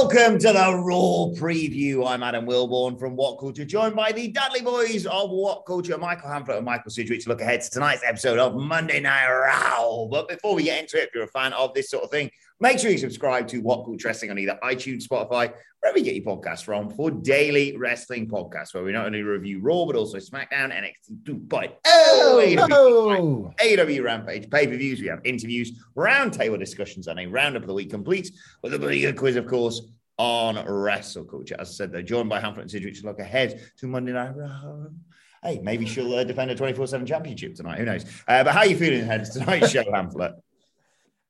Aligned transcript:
welcome 0.00 0.38
to 0.38 0.52
the 0.52 0.76
Raw 0.76 1.26
Preview. 1.34 2.06
I'm 2.06 2.22
Adam 2.22 2.46
Wilborn 2.46 2.96
from 2.96 3.16
What 3.16 3.40
Culture, 3.40 3.64
joined 3.64 3.96
by 3.96 4.12
the 4.12 4.28
Dudley 4.28 4.60
Boyz 4.60 5.06
of 5.06 5.30
What 5.30 5.66
Culture, 5.66 5.98
Michael 5.98 6.30
Hamflett 6.30 6.58
and 6.58 6.64
Michael 6.64 6.92
Sidgwick 6.92 7.20
to 7.24 7.28
look 7.28 7.40
ahead 7.40 7.62
to 7.62 7.70
tonight's 7.70 8.04
episode 8.06 8.38
of 8.38 8.54
Monday 8.54 9.00
Night 9.00 9.26
Raw. 9.28 10.04
But 10.04 10.28
before 10.28 10.54
we 10.54 10.62
get 10.62 10.80
into 10.80 10.98
it, 10.98 11.08
if 11.08 11.14
you're 11.16 11.24
a 11.24 11.28
fan 11.28 11.52
of 11.52 11.74
this 11.74 11.90
sort 11.90 12.04
of 12.04 12.12
thing, 12.12 12.30
make 12.60 12.78
sure 12.78 12.90
you 12.90 12.98
subscribe 12.98 13.48
to 13.48 13.60
What 13.60 13.84
Culture 13.84 14.08
Wrestling 14.08 14.30
on 14.30 14.38
either 14.38 14.58
iTunes, 14.62 15.06
Spotify, 15.06 15.52
wherever 15.80 15.98
you 15.98 16.04
get 16.04 16.14
your 16.14 16.24
podcasts 16.24 16.64
from, 16.64 16.90
for 16.90 17.10
daily 17.10 17.76
wrestling 17.76 18.28
podcasts 18.28 18.74
where 18.74 18.82
we 18.82 18.92
not 18.92 19.06
only 19.06 19.22
review 19.22 19.60
Raw, 19.60 19.84
but 19.84 19.96
also 19.96 20.18
SmackDown, 20.18 20.72
NXT 20.72 21.22
2.0, 21.24 21.72
Oh, 21.86 23.52
AEW 23.60 24.02
Rampage 24.02 24.50
pay 24.50 24.66
per 24.66 24.76
views. 24.76 25.00
We 25.00 25.06
have 25.06 25.20
interviews, 25.24 25.84
roundtable 25.96 26.58
discussions, 26.58 27.06
and 27.06 27.20
a 27.20 27.26
roundup 27.26 27.62
of 27.62 27.68
the 27.68 27.74
week 27.74 27.90
complete 27.90 28.30
with 28.62 28.74
a 28.74 28.78
good 28.78 29.16
quiz, 29.16 29.36
of 29.36 29.46
course, 29.46 29.82
on 30.18 30.64
wrestle 30.66 31.24
culture. 31.24 31.56
As 31.58 31.70
I 31.70 31.72
said, 31.72 31.92
they're 31.92 32.02
joined 32.02 32.28
by 32.28 32.40
Hamflett 32.40 32.62
and 32.62 32.70
Sidgwick 32.70 32.94
to 33.00 33.06
look 33.06 33.20
ahead 33.20 33.62
to 33.78 33.86
Monday 33.86 34.12
Night 34.12 34.34
Raw. 34.34 34.86
Hey, 35.42 35.60
maybe 35.62 35.86
she'll 35.86 36.12
uh, 36.14 36.24
defend 36.24 36.50
a 36.50 36.56
24 36.56 36.88
7 36.88 37.06
championship 37.06 37.54
tonight. 37.54 37.78
Who 37.78 37.84
knows? 37.84 38.04
Uh, 38.26 38.42
but 38.42 38.52
how 38.52 38.60
are 38.60 38.66
you 38.66 38.76
feeling 38.76 39.02
ahead 39.02 39.20
of 39.20 39.32
tonight's 39.32 39.70
show, 39.70 39.84
Hamflett? 39.84 40.34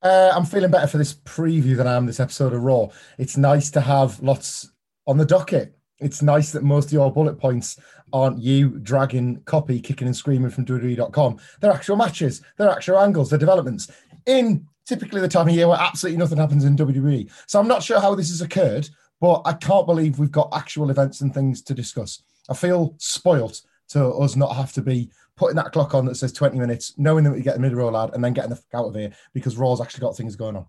Uh, 0.02 0.32
I'm 0.34 0.44
feeling 0.44 0.70
better 0.70 0.86
for 0.86 0.98
this 0.98 1.14
preview 1.14 1.76
than 1.76 1.86
I 1.86 1.94
am 1.94 2.06
this 2.06 2.20
episode 2.20 2.52
of 2.52 2.62
Raw. 2.62 2.88
It's 3.18 3.36
nice 3.36 3.70
to 3.72 3.80
have 3.80 4.20
lots 4.22 4.70
on 5.06 5.18
the 5.18 5.24
docket. 5.24 5.74
It's 5.98 6.22
nice 6.22 6.52
that 6.52 6.62
most 6.62 6.86
of 6.86 6.92
your 6.92 7.12
bullet 7.12 7.38
points 7.38 7.78
aren't 8.12 8.38
you 8.38 8.78
dragging 8.78 9.42
copy, 9.42 9.80
kicking 9.80 10.06
and 10.06 10.16
screaming 10.16 10.50
from 10.50 10.64
WWE.com. 10.66 11.38
They're 11.60 11.72
actual 11.72 11.96
matches, 11.96 12.42
they're 12.56 12.70
actual 12.70 12.98
angles, 12.98 13.30
they're 13.30 13.38
developments 13.38 13.90
in 14.26 14.66
typically 14.86 15.20
the 15.20 15.28
time 15.28 15.48
of 15.48 15.54
year 15.54 15.68
where 15.68 15.80
absolutely 15.80 16.18
nothing 16.18 16.38
happens 16.38 16.64
in 16.64 16.76
WWE. 16.76 17.30
So 17.46 17.58
I'm 17.58 17.68
not 17.68 17.82
sure 17.82 18.00
how 18.00 18.14
this 18.14 18.28
has 18.30 18.40
occurred, 18.40 18.88
but 19.20 19.42
I 19.44 19.52
can't 19.54 19.86
believe 19.86 20.18
we've 20.18 20.30
got 20.30 20.48
actual 20.52 20.90
events 20.90 21.20
and 21.20 21.34
things 21.34 21.60
to 21.62 21.74
discuss. 21.74 22.22
I 22.48 22.54
feel 22.54 22.94
spoilt 22.98 23.62
to 23.88 24.06
us 24.06 24.36
not 24.36 24.54
have 24.54 24.72
to 24.74 24.82
be 24.82 25.10
putting 25.38 25.56
that 25.56 25.72
clock 25.72 25.94
on 25.94 26.04
that 26.06 26.16
says 26.16 26.32
20 26.32 26.58
minutes, 26.58 26.94
knowing 26.98 27.24
that 27.24 27.32
we 27.32 27.40
get 27.40 27.54
the 27.54 27.60
mid 27.60 27.72
roll 27.72 27.96
ad, 27.96 28.10
and 28.12 28.22
then 28.22 28.34
getting 28.34 28.50
the 28.50 28.56
fuck 28.56 28.74
out 28.74 28.88
of 28.88 28.94
here 28.94 29.12
because 29.32 29.56
Raw's 29.56 29.80
actually 29.80 30.00
got 30.02 30.16
things 30.16 30.36
going 30.36 30.56
on. 30.56 30.66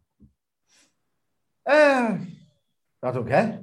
Uh, 1.65 2.17
I 3.03 3.11
don't 3.11 3.27
care. 3.27 3.61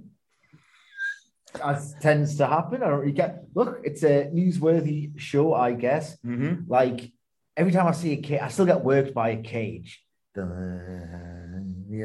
As 1.64 1.94
tends 2.00 2.36
to 2.36 2.46
happen, 2.46 2.82
or 2.82 3.06
you 3.06 3.12
get 3.12 3.44
look, 3.54 3.80
it's 3.82 4.02
a 4.02 4.30
newsworthy 4.34 5.18
show, 5.18 5.54
I 5.54 5.72
guess. 5.72 6.18
Mm-hmm. 6.18 6.70
Like 6.70 7.10
every 7.56 7.72
time 7.72 7.86
I 7.86 7.92
see 7.92 8.12
a 8.12 8.16
cage, 8.16 8.40
I 8.42 8.48
still 8.48 8.66
get 8.66 8.84
worked 8.84 9.14
by 9.14 9.30
a 9.30 9.42
cage. 9.42 10.02
Yeah, 10.36 10.42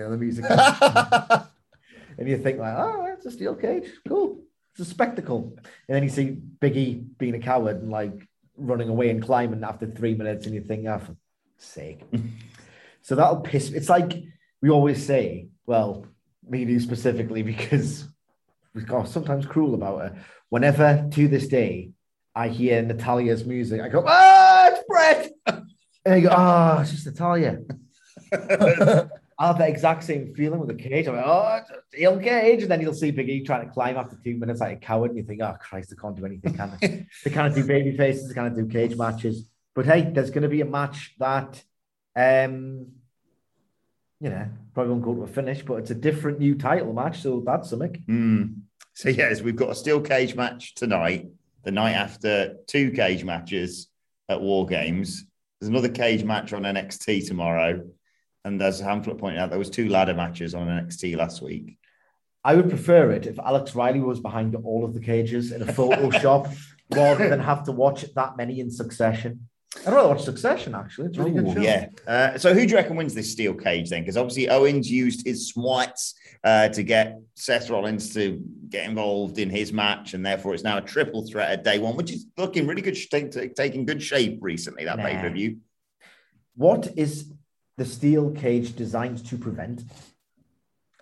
the 0.07 0.17
music, 0.17 0.45
and 0.49 2.29
you 2.29 2.37
think 2.37 2.59
like, 2.59 2.77
oh, 2.77 3.07
it's 3.13 3.25
a 3.25 3.31
steel 3.31 3.55
cage, 3.55 3.89
cool. 4.07 4.41
It's 4.73 4.87
a 4.87 4.89
spectacle. 4.89 5.57
And 5.89 5.95
then 5.95 6.03
you 6.03 6.09
see 6.09 6.37
Biggie 6.61 7.05
being 7.17 7.35
a 7.35 7.39
coward 7.39 7.81
and 7.81 7.91
like 7.91 8.25
running 8.61 8.89
away 8.89 9.09
and 9.09 9.21
climbing 9.21 9.63
after 9.63 9.87
three 9.87 10.15
minutes, 10.15 10.45
and 10.45 10.55
you 10.55 10.61
think, 10.61 10.85
oh, 10.87 10.99
for 10.99 11.15
sake. 11.57 12.01
so 13.01 13.15
that'll 13.15 13.41
piss. 13.41 13.71
It's 13.71 13.89
like 13.89 14.13
we 14.61 14.69
always 14.69 15.05
say, 15.05 15.47
well, 15.65 16.05
me 16.47 16.63
and 16.63 16.71
you 16.71 16.79
specifically, 16.79 17.41
because 17.53 18.07
we've 18.73 18.87
got 18.87 19.07
sometimes 19.07 19.45
cruel 19.45 19.73
about 19.73 20.05
it. 20.05 20.13
Whenever 20.49 21.07
to 21.11 21.27
this 21.27 21.47
day 21.47 21.91
I 22.35 22.47
hear 22.47 22.81
Natalya's 22.81 23.45
music, 23.45 23.81
I 23.81 23.89
go, 23.89 24.03
ah, 24.05 24.69
it's 24.69 24.83
Bret. 24.87 25.31
And 26.03 26.15
I 26.15 26.19
go, 26.19 26.29
ah, 26.31 26.81
it's 26.81 26.89
just 26.89 27.05
Natalia. 27.05 27.59
I 29.41 29.47
have 29.47 29.57
that 29.57 29.69
exact 29.69 30.03
same 30.03 30.35
feeling 30.35 30.59
with 30.59 30.69
the 30.69 30.75
cage. 30.75 31.07
I'm 31.07 31.15
like, 31.15 31.25
oh, 31.25 31.61
steel 31.89 32.19
cage. 32.19 32.61
And 32.61 32.69
then 32.69 32.79
you'll 32.79 32.93
see 32.93 33.09
Big 33.09 33.27
E 33.27 33.43
trying 33.43 33.65
to 33.65 33.73
climb 33.73 33.97
after 33.97 34.15
two 34.23 34.35
minutes 34.35 34.59
like 34.59 34.77
a 34.77 34.79
coward. 34.79 35.09
And 35.09 35.17
you 35.17 35.23
think, 35.23 35.41
oh, 35.41 35.55
Christ, 35.59 35.89
they 35.89 35.95
can't 35.95 36.15
do 36.15 36.27
anything, 36.27 36.53
can 36.53 36.77
they? 36.79 37.07
they 37.23 37.31
can't 37.31 37.55
do 37.55 37.63
baby 37.63 37.97
faces, 37.97 38.27
they 38.27 38.35
can't 38.35 38.55
do 38.55 38.67
cage 38.67 38.95
matches. 38.95 39.49
But 39.73 39.87
hey, 39.87 40.11
there's 40.13 40.29
going 40.29 40.43
to 40.43 40.47
be 40.47 40.61
a 40.61 40.65
match 40.65 41.15
that, 41.17 41.63
um, 42.15 42.89
you 44.19 44.29
know, 44.29 44.47
probably 44.75 44.91
won't 44.91 45.03
go 45.03 45.15
to 45.15 45.23
a 45.23 45.27
finish, 45.27 45.63
but 45.63 45.77
it's 45.77 45.89
a 45.89 45.95
different 45.95 46.37
new 46.37 46.53
title 46.53 46.93
match. 46.93 47.23
So 47.23 47.41
that's 47.43 47.71
something. 47.71 48.03
Mm. 48.07 48.57
So, 48.93 49.09
yes, 49.09 49.41
we've 49.41 49.55
got 49.55 49.71
a 49.71 49.75
steel 49.75 50.01
cage 50.01 50.35
match 50.35 50.75
tonight, 50.75 51.31
the 51.63 51.71
night 51.71 51.93
after 51.93 52.57
two 52.67 52.91
cage 52.91 53.23
matches 53.23 53.87
at 54.29 54.39
War 54.39 54.67
Games. 54.67 55.25
There's 55.59 55.69
another 55.69 55.89
cage 55.89 56.23
match 56.23 56.53
on 56.53 56.61
NXT 56.61 57.27
tomorrow. 57.27 57.87
And 58.43 58.61
as 58.61 58.81
Hamflett 58.81 59.19
pointed 59.19 59.39
out, 59.39 59.49
there 59.49 59.59
was 59.59 59.69
two 59.69 59.89
ladder 59.89 60.13
matches 60.13 60.55
on 60.55 60.67
NXT 60.67 61.15
last 61.17 61.41
week. 61.41 61.77
I 62.43 62.55
would 62.55 62.69
prefer 62.69 63.11
it 63.11 63.27
if 63.27 63.37
Alex 63.37 63.75
Riley 63.75 63.99
was 63.99 64.19
behind 64.19 64.55
all 64.55 64.83
of 64.83 64.93
the 64.95 64.99
cages 64.99 65.51
in 65.51 65.61
a 65.61 65.71
photo 65.71 66.09
shop 66.19 66.47
rather 66.93 67.29
than 67.29 67.39
have 67.39 67.63
to 67.65 67.71
watch 67.71 68.03
that 68.15 68.35
many 68.37 68.59
in 68.59 68.71
succession. 68.71 69.47
I'd 69.87 69.93
rather 69.93 70.09
watch 70.09 70.23
Succession, 70.23 70.75
actually. 70.75 71.07
It's 71.07 71.17
really 71.17 71.31
Ooh, 71.31 71.43
good 71.43 71.53
show. 71.53 71.61
Yeah. 71.61 71.87
Uh, 72.05 72.37
so 72.37 72.53
who 72.53 72.65
do 72.65 72.71
you 72.71 72.75
reckon 72.75 72.97
wins 72.97 73.13
this 73.13 73.31
steel 73.31 73.53
cage 73.53 73.89
then? 73.89 74.01
Because 74.01 74.17
obviously 74.17 74.49
Owens 74.49 74.91
used 74.91 75.25
his 75.25 75.47
smites 75.47 76.13
uh, 76.43 76.67
to 76.69 76.83
get 76.83 77.19
Seth 77.35 77.69
Rollins 77.69 78.13
to 78.15 78.43
get 78.67 78.89
involved 78.89 79.39
in 79.39 79.49
his 79.49 79.71
match, 79.71 80.13
and 80.13 80.25
therefore 80.25 80.53
it's 80.53 80.63
now 80.63 80.77
a 80.77 80.81
triple 80.81 81.25
threat 81.25 81.49
at 81.51 81.63
day 81.63 81.79
one, 81.79 81.95
which 81.95 82.11
is 82.11 82.25
looking 82.37 82.67
really 82.67 82.81
good, 82.81 82.97
sh- 82.97 83.07
taking 83.55 83.85
good 83.85 84.03
shape 84.03 84.39
recently. 84.41 84.83
That 84.83 84.97
Nah. 84.97 85.05
pay 85.05 85.15
per 85.21 85.29
view. 85.29 85.59
What 86.55 86.91
is 86.97 87.31
the 87.81 87.87
steel 87.87 88.29
cage 88.29 88.75
designed 88.75 89.25
to 89.25 89.35
prevent? 89.35 89.81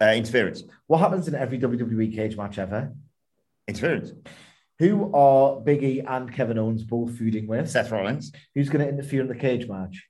Uh, 0.01 0.13
interference. 0.15 0.63
What 0.87 0.99
happens 0.99 1.27
in 1.27 1.35
every 1.35 1.59
WWE 1.59 2.15
cage 2.15 2.37
match 2.37 2.57
ever? 2.57 2.93
Interference. 3.67 4.13
Who 4.77 5.13
are 5.13 5.57
Biggie 5.57 6.05
and 6.07 6.33
Kevin 6.33 6.57
Owens 6.57 6.83
both 6.83 7.17
feuding 7.17 7.47
with? 7.47 7.69
Seth 7.69 7.91
Rollins. 7.91 8.31
Who's 8.55 8.69
going 8.69 8.85
to 8.85 8.89
interfere 8.89 9.19
in 9.19 9.27
the 9.27 9.35
cage 9.35 9.67
match? 9.67 10.05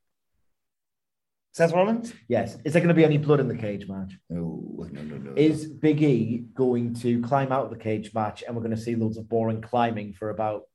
Seth 1.54 1.74
Rollins. 1.74 2.13
Yes. 2.27 2.56
Is 2.63 2.74
there 2.74 2.83
going 2.83 2.89
to 2.89 2.94
be 2.94 3.04
any 3.04 3.18
blood 3.18 3.39
in 3.39 3.48
the 3.48 3.57
cage 3.57 3.88
match? 3.88 4.13
No, 4.30 4.88
no, 4.92 5.01
no, 5.01 5.18
no. 5.18 5.33
Is 5.36 5.65
Big 5.65 6.04
E 6.04 6.45
going 6.54 6.94
to 7.01 7.19
climb 7.24 7.51
out 7.51 7.63
of 7.63 7.72
the 7.72 7.83
cage 7.83 8.13
match 8.13 8.44
and 8.45 8.56
we're 8.56 8.62
going 8.62 8.75
to 8.75 8.81
see 8.81 8.95
loads 8.95 9.18
of 9.18 9.27
boring 9.27 9.62
climbing 9.62 10.13
for 10.13 10.30
about 10.30 10.65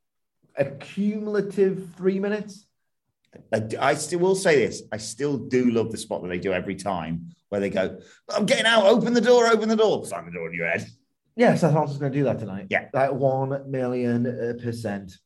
a 0.57 0.65
cumulative 0.65 1.91
three 1.97 2.19
minutes? 2.19 2.67
I, 3.53 3.91
I 3.91 3.95
still 3.95 4.19
will 4.21 4.35
say 4.35 4.57
this. 4.67 4.83
I 4.93 4.97
still 4.97 5.37
do 5.39 5.71
love 5.71 5.91
the 5.93 5.99
spot 5.99 6.23
that 6.23 6.29
they 6.29 6.39
do 6.39 6.53
every 6.53 6.75
time 6.77 7.35
where 7.49 7.61
they 7.61 7.71
go, 7.71 7.99
I'm 8.35 8.47
getting 8.47 8.67
out, 8.67 8.85
open 8.87 9.13
the 9.15 9.21
door, 9.21 9.47
open 9.47 9.69
the 9.69 9.77
door, 9.77 10.05
slam 10.07 10.27
the 10.27 10.33
door 10.33 10.49
in 10.49 10.55
your 10.55 10.69
head. 10.69 10.87
Yeah, 11.37 11.55
Seth 11.57 11.75
Rollins 11.75 11.93
is 11.93 11.99
going 11.99 12.13
to 12.13 12.19
do 12.19 12.25
that 12.25 12.39
tonight. 12.39 12.67
Yeah. 12.71 12.89
Like 12.93 13.13
one 13.13 13.71
million 13.71 14.27
uh, 14.27 14.55
percent. 14.63 15.17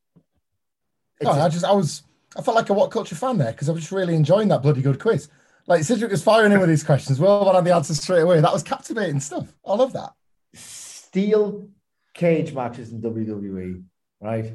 It's 1.21 1.29
Oh, 1.29 1.35
just- 1.35 1.41
I 1.41 1.49
just, 1.49 1.65
I 1.65 1.73
was, 1.73 2.03
I 2.37 2.43
felt 2.43 2.57
like 2.57 2.69
a 2.71 2.75
what 2.75 2.91
culture 2.91 3.15
fan 3.15 3.39
there 3.39 3.53
because 3.53 3.69
I 3.69 3.73
was 3.73 3.83
just 3.83 3.93
really 3.93 4.15
enjoying 4.15 4.49
that 4.49 4.63
bloody 4.63 4.83
good 4.83 4.99
quiz. 5.01 5.29
Like 5.67 5.85
Cedric 5.85 6.11
was 6.11 6.23
firing 6.23 6.53
in 6.53 6.61
with 6.61 6.69
these 6.69 6.85
questions. 6.85 7.19
Well, 7.21 7.45
one 7.45 7.55
had 7.55 7.65
the 7.65 7.75
answers 7.75 8.01
straight 8.01 8.23
away. 8.23 8.41
That 8.41 8.53
was 8.53 8.63
captivating 8.63 9.21
stuff. 9.21 9.53
I 9.67 9.75
love 9.75 9.93
that. 9.93 10.11
steel 10.55 11.69
cage 12.15 12.53
matches 12.53 12.91
in 12.93 13.01
WWE, 13.03 13.83
right, 14.21 14.53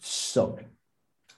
suck. 0.00 0.62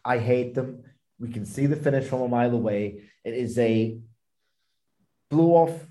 I 0.05 0.19
hate 0.19 0.55
them. 0.55 0.83
We 1.19 1.31
can 1.31 1.45
see 1.45 1.67
the 1.67 1.77
finish 1.77 2.07
from 2.07 2.23
a 2.23 2.29
mile 2.29 2.53
away. 2.55 3.03
It 3.25 3.35
is 3.35 3.59
a 3.59 3.99
blow 5.31 5.51
off 5.53 5.87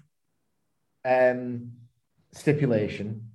um, 1.05 1.71
stipulation 2.31 3.29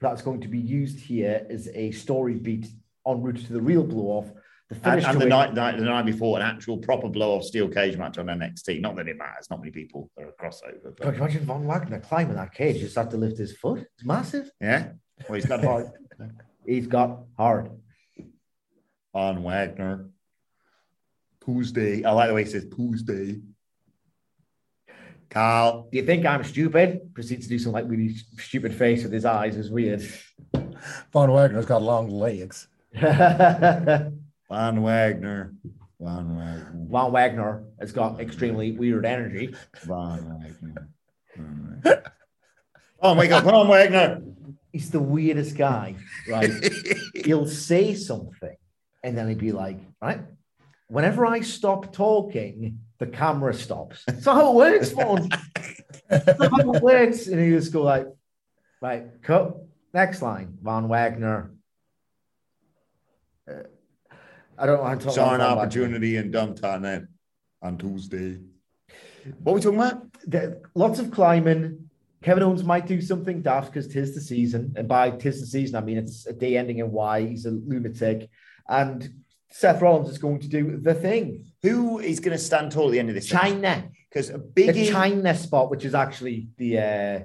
that's 0.00 0.22
going 0.22 0.40
to 0.42 0.48
be 0.48 0.58
used 0.58 1.00
here 1.00 1.46
as 1.48 1.68
a 1.74 1.90
story 1.92 2.34
beat 2.34 2.66
en 3.06 3.22
route 3.22 3.44
to 3.46 3.52
the 3.52 3.60
real 3.60 3.82
blow 3.84 4.18
off. 4.18 4.26
The 4.68 4.74
And, 4.74 4.84
finish 4.84 5.04
and 5.04 5.12
to 5.14 5.18
the 5.20 5.28
night, 5.28 5.54
night, 5.54 5.78
the 5.78 5.84
night 5.84 6.04
before, 6.06 6.38
an 6.38 6.44
actual 6.44 6.78
proper 6.78 7.08
blow 7.08 7.36
off 7.36 7.44
steel 7.44 7.68
cage 7.68 7.96
match 7.96 8.18
on 8.18 8.26
NXT. 8.26 8.80
Not 8.80 8.96
that 8.96 9.08
it 9.08 9.16
matters. 9.16 9.48
Not 9.48 9.60
many 9.60 9.70
people 9.70 10.10
are 10.18 10.28
a 10.28 10.32
crossover. 10.32 10.82
But 10.82 11.00
can 11.00 11.14
you 11.14 11.20
imagine 11.20 11.44
Von 11.44 11.66
Wagner 11.66 12.00
climbing 12.00 12.34
that 12.34 12.52
cage? 12.52 12.80
Just 12.80 12.96
have 12.96 13.08
to 13.10 13.16
lift 13.16 13.38
his 13.38 13.56
foot. 13.56 13.86
It's 13.96 14.04
massive. 14.04 14.50
yeah. 14.60 14.90
Well, 15.28 15.36
he's 15.36 15.46
got 15.46 15.64
hard. 15.70 15.86
He's 16.66 16.88
got 16.88 17.20
hard. 17.36 17.70
on 19.14 19.42
Wagner. 19.44 20.10
Tuesday. 21.46 22.02
Oh, 22.04 22.10
I 22.10 22.12
like 22.12 22.28
the 22.28 22.34
way 22.34 22.44
he 22.44 22.50
says 22.50 22.66
Tuesday. 22.74 23.40
Carl. 25.30 25.88
Do 25.90 25.98
you 25.98 26.04
think 26.04 26.26
I'm 26.26 26.44
stupid? 26.44 27.14
Proceeds 27.14 27.46
to 27.46 27.48
do 27.48 27.58
some 27.58 27.72
like 27.72 27.84
really 27.88 28.14
stupid 28.38 28.74
face 28.74 29.02
with 29.02 29.12
his 29.12 29.24
eyes. 29.24 29.56
It's 29.56 29.68
weird. 29.68 30.02
Von 31.12 31.30
Wagner's 31.30 31.66
got 31.66 31.82
long 31.82 32.10
legs. 32.10 32.68
Von 33.00 34.82
Wagner. 34.82 35.54
Von 36.00 36.36
Wagner. 36.36 36.72
Von 36.88 37.12
Wagner. 37.12 37.12
Wagner 37.12 37.64
has 37.80 37.92
got 37.92 38.20
extremely 38.20 38.72
weird 38.72 39.04
energy. 39.04 39.54
Von 39.84 40.40
Wagner. 40.40 40.88
Von 41.34 41.80
Wagner. 41.84 42.12
Oh 43.00 43.14
my 43.14 43.26
God, 43.26 43.44
Von 43.44 43.68
Wagner. 43.68 44.22
He's 44.72 44.90
the 44.90 45.00
weirdest 45.00 45.56
guy, 45.56 45.96
right? 46.28 46.50
He'll 47.24 47.46
say 47.46 47.94
something 47.94 48.56
and 49.02 49.16
then 49.16 49.28
he'd 49.28 49.38
be 49.38 49.52
like, 49.52 49.78
right, 50.02 50.20
whenever 50.88 51.26
I 51.26 51.40
stop 51.40 51.92
talking, 51.92 52.80
the 52.98 53.06
camera 53.06 53.54
stops. 53.54 54.04
Not 54.08 54.24
how 54.24 54.50
it 54.52 54.54
works, 54.54 54.94
not 56.10 56.50
how 56.50 56.72
it 56.72 56.82
works. 56.82 57.26
And 57.26 57.40
he 57.40 57.50
just 57.50 57.72
go 57.72 57.82
like, 57.82 58.06
right, 58.80 59.06
cut. 59.22 59.56
Next 59.92 60.20
line, 60.22 60.58
Von 60.62 60.88
Wagner. 60.88 61.52
Uh, 63.50 63.62
I 64.58 64.66
don't 64.66 64.80
want 64.80 65.00
to 65.00 65.06
talk 65.06 65.14
Saw 65.14 65.34
an 65.34 65.40
Von 65.40 65.48
Wagner. 65.48 65.60
opportunity 65.62 66.16
and 66.16 66.32
dumped 66.32 66.62
on 66.64 67.78
Tuesday. 67.78 68.40
What 69.42 69.52
are 69.52 69.54
we 69.56 69.60
talking 69.60 69.78
about? 69.78 70.02
There- 70.26 70.58
lots 70.74 70.98
of 70.98 71.10
climbing. 71.10 71.88
Kevin 72.22 72.42
Owens 72.42 72.64
might 72.64 72.86
do 72.86 73.00
something 73.00 73.42
daft 73.42 73.72
because 73.72 73.86
tis 73.88 74.14
the 74.14 74.20
season. 74.20 74.72
And 74.76 74.88
by 74.88 75.10
tis 75.10 75.40
the 75.40 75.46
season, 75.46 75.76
I 75.76 75.80
mean 75.80 75.98
it's 75.98 76.26
a 76.26 76.32
day 76.32 76.56
ending 76.56 76.78
in 76.78 76.90
Y. 76.90 77.26
He's 77.26 77.46
a 77.46 77.50
lunatic. 77.50 78.28
And 78.68 79.08
Seth 79.50 79.80
Rollins 79.80 80.10
is 80.10 80.18
going 80.18 80.40
to 80.40 80.48
do 80.48 80.76
the 80.78 80.94
thing. 80.94 81.44
Who 81.62 81.98
is 81.98 82.20
going 82.20 82.36
to 82.36 82.42
stand 82.42 82.72
tall 82.72 82.88
at 82.88 82.92
the 82.92 82.98
end 82.98 83.08
of 83.08 83.14
this? 83.14 83.26
China. 83.26 83.88
Because 84.10 84.28
The 84.28 84.38
Biggie, 84.38 84.90
China 84.90 85.34
spot, 85.36 85.70
which 85.70 85.84
is 85.84 85.94
actually 85.94 86.48
the 86.56 86.78
uh, 86.78 87.20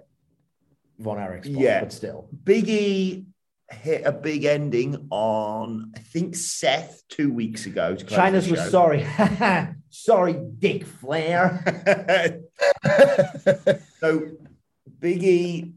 Von 1.00 1.20
Erich 1.20 1.46
spot, 1.46 1.60
Yeah. 1.62 1.80
but 1.82 1.94
still. 1.94 2.30
Biggie 2.44 3.26
hit 3.70 4.02
a 4.06 4.12
big 4.12 4.44
ending 4.46 5.08
on, 5.12 5.94
I 5.96 6.00
think, 6.00 6.36
Seth 6.36 7.04
two 7.10 7.32
weeks 7.34 7.66
ago. 7.66 7.96
to 7.96 8.06
China's 8.06 8.50
was 8.50 8.70
sorry. 8.70 9.06
sorry, 9.90 10.34
Dick 10.60 10.86
Flair. 10.86 11.64
so 14.00 14.28
Biggie 15.00 15.74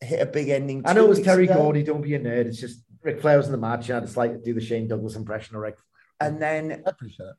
hit 0.00 0.20
a 0.20 0.26
big 0.26 0.48
ending. 0.48 0.82
I 0.84 0.92
know 0.92 1.04
it 1.04 1.08
was 1.08 1.20
Terry 1.22 1.44
ago, 1.44 1.54
Gordy. 1.54 1.82
Don't 1.84 2.02
be 2.02 2.14
a 2.14 2.20
nerd. 2.20 2.46
It's 2.46 2.58
just 2.60 2.82
Ric 3.02 3.20
Flair 3.20 3.36
was 3.36 3.46
in 3.46 3.52
the 3.52 3.58
match. 3.58 3.88
and 3.88 3.98
I 3.98 4.00
just 4.00 4.16
like 4.16 4.32
to 4.32 4.38
do 4.38 4.54
the 4.54 4.60
Shane 4.60 4.88
Douglas 4.88 5.16
impression 5.16 5.56
of 5.56 5.62
Ric 5.62 5.76
and 6.22 6.40
then 6.40 6.82
I 6.86 6.90
appreciate 6.90 7.30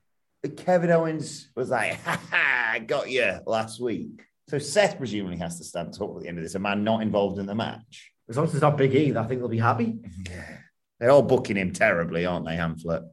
it. 0.44 0.58
Kevin 0.58 0.92
Owens 0.92 1.50
was 1.56 1.70
like, 1.70 1.94
"Ha 2.04 2.22
ha, 2.30 2.80
got 2.86 3.10
you 3.10 3.40
last 3.46 3.80
week." 3.80 4.24
So 4.50 4.60
Seth 4.60 4.98
presumably 4.98 5.38
has 5.38 5.58
to 5.58 5.64
stand 5.64 5.94
tall 5.94 6.18
at 6.18 6.24
the 6.24 6.28
end 6.28 6.38
of 6.38 6.44
this. 6.44 6.56
A 6.56 6.60
man 6.60 6.84
not 6.84 7.02
involved 7.02 7.40
in 7.40 7.46
the 7.46 7.56
match. 7.56 8.12
As 8.30 8.36
long 8.36 8.46
as 8.46 8.54
it's 8.54 8.62
not 8.62 8.78
Big 8.78 8.94
E, 8.94 9.16
I 9.16 9.24
think 9.24 9.40
they'll 9.40 9.48
be 9.48 9.58
happy. 9.58 9.96
Yeah. 10.30 10.58
They're 11.00 11.12
all 11.12 11.22
booking 11.22 11.56
him 11.56 11.72
terribly, 11.72 12.26
aren't 12.26 12.46
they, 12.46 12.56
Hamlet? 12.56 13.04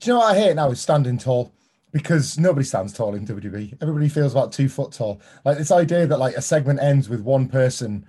Do 0.00 0.06
you 0.06 0.14
know 0.14 0.20
what 0.20 0.34
I 0.34 0.38
hate 0.38 0.56
now 0.56 0.70
is 0.70 0.80
standing 0.80 1.18
tall 1.18 1.54
because 1.92 2.38
nobody 2.38 2.64
stands 2.64 2.92
tall 2.92 3.14
in 3.14 3.26
WWE. 3.26 3.76
Everybody 3.80 4.08
feels 4.08 4.32
about 4.32 4.52
two 4.52 4.68
foot 4.68 4.92
tall. 4.92 5.20
Like 5.44 5.58
this 5.58 5.70
idea 5.70 6.06
that 6.06 6.18
like 6.18 6.34
a 6.34 6.42
segment 6.42 6.80
ends 6.80 7.08
with 7.10 7.20
one 7.20 7.46
person 7.46 8.06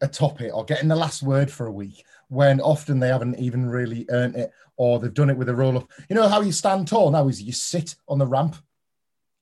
atop 0.00 0.40
it 0.40 0.50
or 0.50 0.64
getting 0.64 0.88
the 0.88 0.96
last 0.96 1.22
word 1.22 1.50
for 1.50 1.66
a 1.66 1.72
week 1.72 2.04
when 2.28 2.60
often 2.60 3.00
they 3.00 3.08
haven't 3.08 3.38
even 3.38 3.68
really 3.68 4.06
earned 4.10 4.36
it 4.36 4.52
or 4.76 4.98
they've 4.98 5.14
done 5.14 5.30
it 5.30 5.36
with 5.36 5.48
a 5.48 5.54
roll 5.54 5.78
up. 5.78 5.90
You 6.08 6.16
know 6.16 6.28
how 6.28 6.40
you 6.40 6.52
stand 6.52 6.88
tall 6.88 7.10
now 7.10 7.28
is 7.28 7.42
you 7.42 7.52
sit 7.52 7.96
on 8.06 8.18
the 8.18 8.26
ramp. 8.26 8.56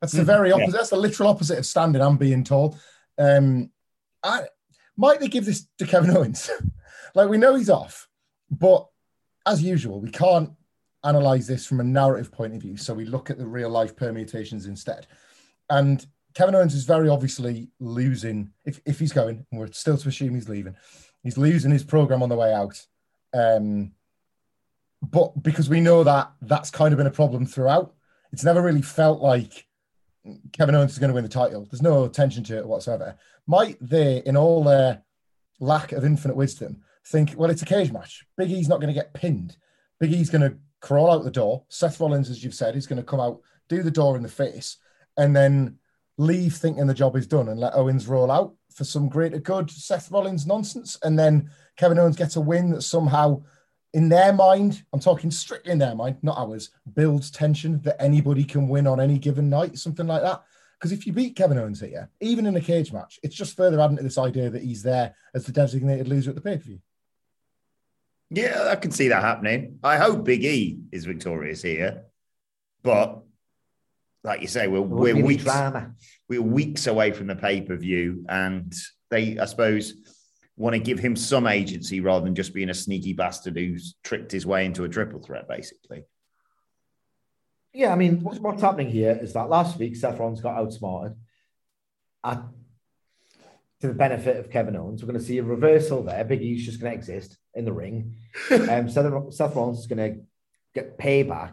That's 0.01 0.13
the 0.13 0.25
very 0.25 0.53
opposite. 0.53 0.73
That's 0.73 0.91
the 0.91 0.97
literal 0.97 1.29
opposite 1.29 1.59
of 1.59 1.67
standing 1.67 2.03
and 2.03 2.19
being 2.19 2.45
tall. 2.45 2.79
Um, 3.19 3.71
I 4.23 4.45
might 4.97 5.21
they 5.21 5.29
give 5.29 5.45
this 5.45 5.67
to 5.79 5.87
Kevin 5.87 6.17
Owens? 6.17 6.51
like 7.15 7.29
we 7.29 7.39
know 7.39 7.55
he's 7.55 7.71
off, 7.71 8.09
but 8.51 8.87
as 9.47 9.63
usual, 9.63 10.01
we 10.01 10.11
can't 10.11 10.51
analyze 11.05 11.47
this 11.47 11.67
from 11.67 11.81
a 11.81 11.85
narrative 11.85 12.33
point 12.33 12.55
of 12.55 12.61
view. 12.61 12.77
So 12.77 12.93
we 12.93 13.05
look 13.05 13.31
at 13.31 13.39
the 13.39 13.47
real 13.47 13.71
life 13.71 13.97
permutations 13.97 14.67
instead. 14.67 15.07
And 15.71 16.05
Kevin 16.35 16.55
Owens 16.55 16.75
is 16.75 16.85
very 16.85 17.09
obviously 17.09 17.71
losing, 17.81 18.51
if, 18.65 18.81
if 18.85 18.99
he's 18.99 19.13
going, 19.13 19.47
and 19.51 19.61
we're 19.61 19.73
still 19.73 19.97
to 19.97 20.09
assume 20.09 20.35
he's 20.35 20.49
leaving, 20.49 20.77
he's 21.27 21.39
losing 21.39 21.71
his 21.71 21.85
program 21.85 22.23
on 22.23 22.29
the 22.29 22.37
way 22.37 22.53
out. 22.53 22.81
Um, 23.35 23.93
but 25.03 25.43
because 25.43 25.69
we 25.69 25.81
know 25.81 26.05
that 26.05 26.33
that's 26.41 26.71
kind 26.71 26.93
of 26.93 26.99
been 26.99 27.07
a 27.07 27.11
problem 27.11 27.47
throughout, 27.47 27.95
it's 28.33 28.45
never 28.45 28.63
really 28.63 28.83
felt 28.83 29.21
like 29.21 29.67
Kevin 30.53 30.75
Owens 30.75 30.93
is 30.93 30.99
going 30.99 31.09
to 31.09 31.15
win 31.15 31.25
the 31.25 31.29
title. 31.29 31.67
There's 31.71 31.83
no 31.83 32.09
tension 32.09 32.43
to 32.45 32.59
it 32.59 32.67
whatsoever. 32.67 33.17
Might 33.47 33.77
they, 33.81 34.23
in 34.27 34.37
all 34.37 34.65
their 34.65 35.03
lack 35.61 35.93
of 35.93 36.05
infinite 36.05 36.37
wisdom, 36.37 36.83
think, 37.05 37.35
well, 37.37 37.51
it's 37.51 37.63
a 37.63 37.67
cage 37.67 37.93
match. 37.93 38.25
Big 38.37 38.51
E's 38.51 38.69
not 38.69 38.81
going 38.81 38.93
to 38.93 39.01
get 39.01 39.15
pinned. 39.15 39.57
Big 40.01 40.13
E's 40.13 40.31
going 40.31 40.43
to 40.43 40.57
crawl 40.81 41.13
out 41.13 41.25
the 41.25 41.31
door. 41.31 41.65
Seth 41.69 42.01
Rollins, 42.01 42.31
as 42.31 42.43
you've 42.43 42.55
said, 42.55 42.75
is 42.75 42.87
going 42.87 43.01
to 43.01 43.05
come 43.05 43.21
out, 43.21 43.41
do 43.69 43.83
the 43.83 43.91
door 43.91 44.17
in 44.17 44.23
the 44.23 44.29
face, 44.29 44.79
and 45.17 45.35
then 45.35 45.79
leave 46.19 46.55
thinking 46.55 46.87
the 46.87 46.95
job 46.95 47.17
is 47.17 47.27
done 47.27 47.49
and 47.49 47.61
let 47.61 47.75
Owens 47.75 48.09
roll 48.09 48.31
out 48.31 48.55
for 48.77 48.85
some 48.85 49.09
greater 49.09 49.39
good 49.39 49.71
Seth 49.71 50.11
Rollins 50.11 50.47
nonsense. 50.47 50.99
And 51.03 51.19
then 51.19 51.51
Kevin 51.77 51.99
Owens 51.99 52.17
gets 52.17 52.37
a 52.37 52.41
win 52.41 52.71
that 52.71 52.83
somehow, 52.83 53.43
in 53.95 54.11
their 54.11 54.35
mind, 54.35 54.85
I'm 54.93 55.01
talking 55.01 55.31
strictly 55.31 55.73
in 55.73 55.79
their 55.79 55.95
mind, 55.95 56.19
not 56.23 56.37
ours, 56.37 56.71
builds 56.95 57.31
tension 57.31 57.81
that 57.83 58.01
anybody 58.01 58.45
can 58.45 58.69
win 58.69 58.87
on 58.87 59.01
any 59.01 59.19
given 59.19 59.49
night, 59.49 59.79
something 59.79 60.07
like 60.07 60.23
that. 60.23 60.43
Because 60.79 60.93
if 60.93 61.07
you 61.07 61.15
beat 61.15 61.37
Kevin 61.37 61.57
Owens 61.57 61.81
here, 61.81 62.11
even 62.21 62.45
in 62.45 62.55
a 62.57 62.61
cage 62.61 62.93
match, 62.93 63.19
it's 63.23 63.35
just 63.35 63.57
further 63.57 63.81
adding 63.81 63.97
to 63.97 64.03
this 64.03 64.19
idea 64.19 64.51
that 64.51 64.63
he's 64.63 64.83
there 64.83 65.15
as 65.35 65.47
the 65.47 65.53
designated 65.53 66.07
loser 66.07 66.31
at 66.31 66.37
the 66.37 66.43
pay 66.43 66.59
per 66.59 66.65
view. 66.65 66.81
Yeah, 68.29 68.69
I 68.71 68.77
can 68.77 68.91
see 68.91 69.09
that 69.09 69.23
happening. 69.23 69.79
I 69.83 69.97
hope 69.97 70.25
Big 70.25 70.45
E 70.45 70.81
is 70.93 71.07
victorious 71.07 71.63
here, 71.63 72.03
but 72.83 73.23
like 74.25 74.41
you 74.41 74.49
say, 74.49 74.67
we're 74.67 74.81
we're 74.81 75.17
weeks 75.17 75.45
drama. 75.45 75.93
we're 76.29 76.43
weeks 76.43 76.87
away 76.87 77.13
from 77.13 77.27
the 77.27 77.37
pay 77.37 77.61
per 77.61 77.77
view, 77.77 78.25
and 78.29 78.75
they, 79.11 79.39
I 79.39 79.45
suppose, 79.45 79.95
want 80.57 80.75
to 80.75 80.81
give 80.81 80.99
him 80.99 81.17
some 81.17 81.47
agency 81.47 82.01
rather 82.01 82.25
than 82.25 82.35
just 82.35 82.55
being 82.55 82.71
a 82.71 82.75
sneaky 82.75 83.13
bastard 83.13 83.57
who's 83.57 83.95
tricked 84.03 84.33
his 84.33 84.47
way 84.47 84.65
into 84.65 84.85
a 84.85 84.89
triple 84.89 85.21
threat, 85.21 85.49
basically. 85.49 86.05
Yeah, 87.73 87.93
I 87.93 87.97
mean, 87.97 88.23
what's, 88.23 88.39
what's 88.39 88.63
happening 88.63 88.91
here 88.91 89.19
is 89.21 89.35
that 89.35 89.51
last 89.51 89.79
week 89.79 89.97
Seth 89.97 90.19
Rollins 90.19 90.41
got 90.41 90.57
outsmarted 90.57 91.15
at, 92.25 92.43
to 93.83 93.89
the 93.89 93.93
benefit 93.93 94.39
of 94.39 94.51
Kevin 94.51 94.77
Owens. 94.77 95.03
We're 95.03 95.13
going 95.13 95.21
to 95.21 95.27
see 95.27 95.37
a 95.39 95.43
reversal 95.43 96.03
there. 96.03 96.25
Big 96.25 96.41
E's 96.41 96.65
just 96.65 96.81
going 96.81 96.93
to 96.93 96.99
exist 96.99 97.37
in 97.53 97.67
the 97.67 97.75
ring. 97.75 98.17
um, 98.51 98.89
Seth, 98.89 99.35
Seth 99.35 99.55
Rollins 99.55 99.81
is 99.81 99.87
going 99.87 100.15
to 100.15 100.21
get 100.75 100.99
payback 100.99 101.53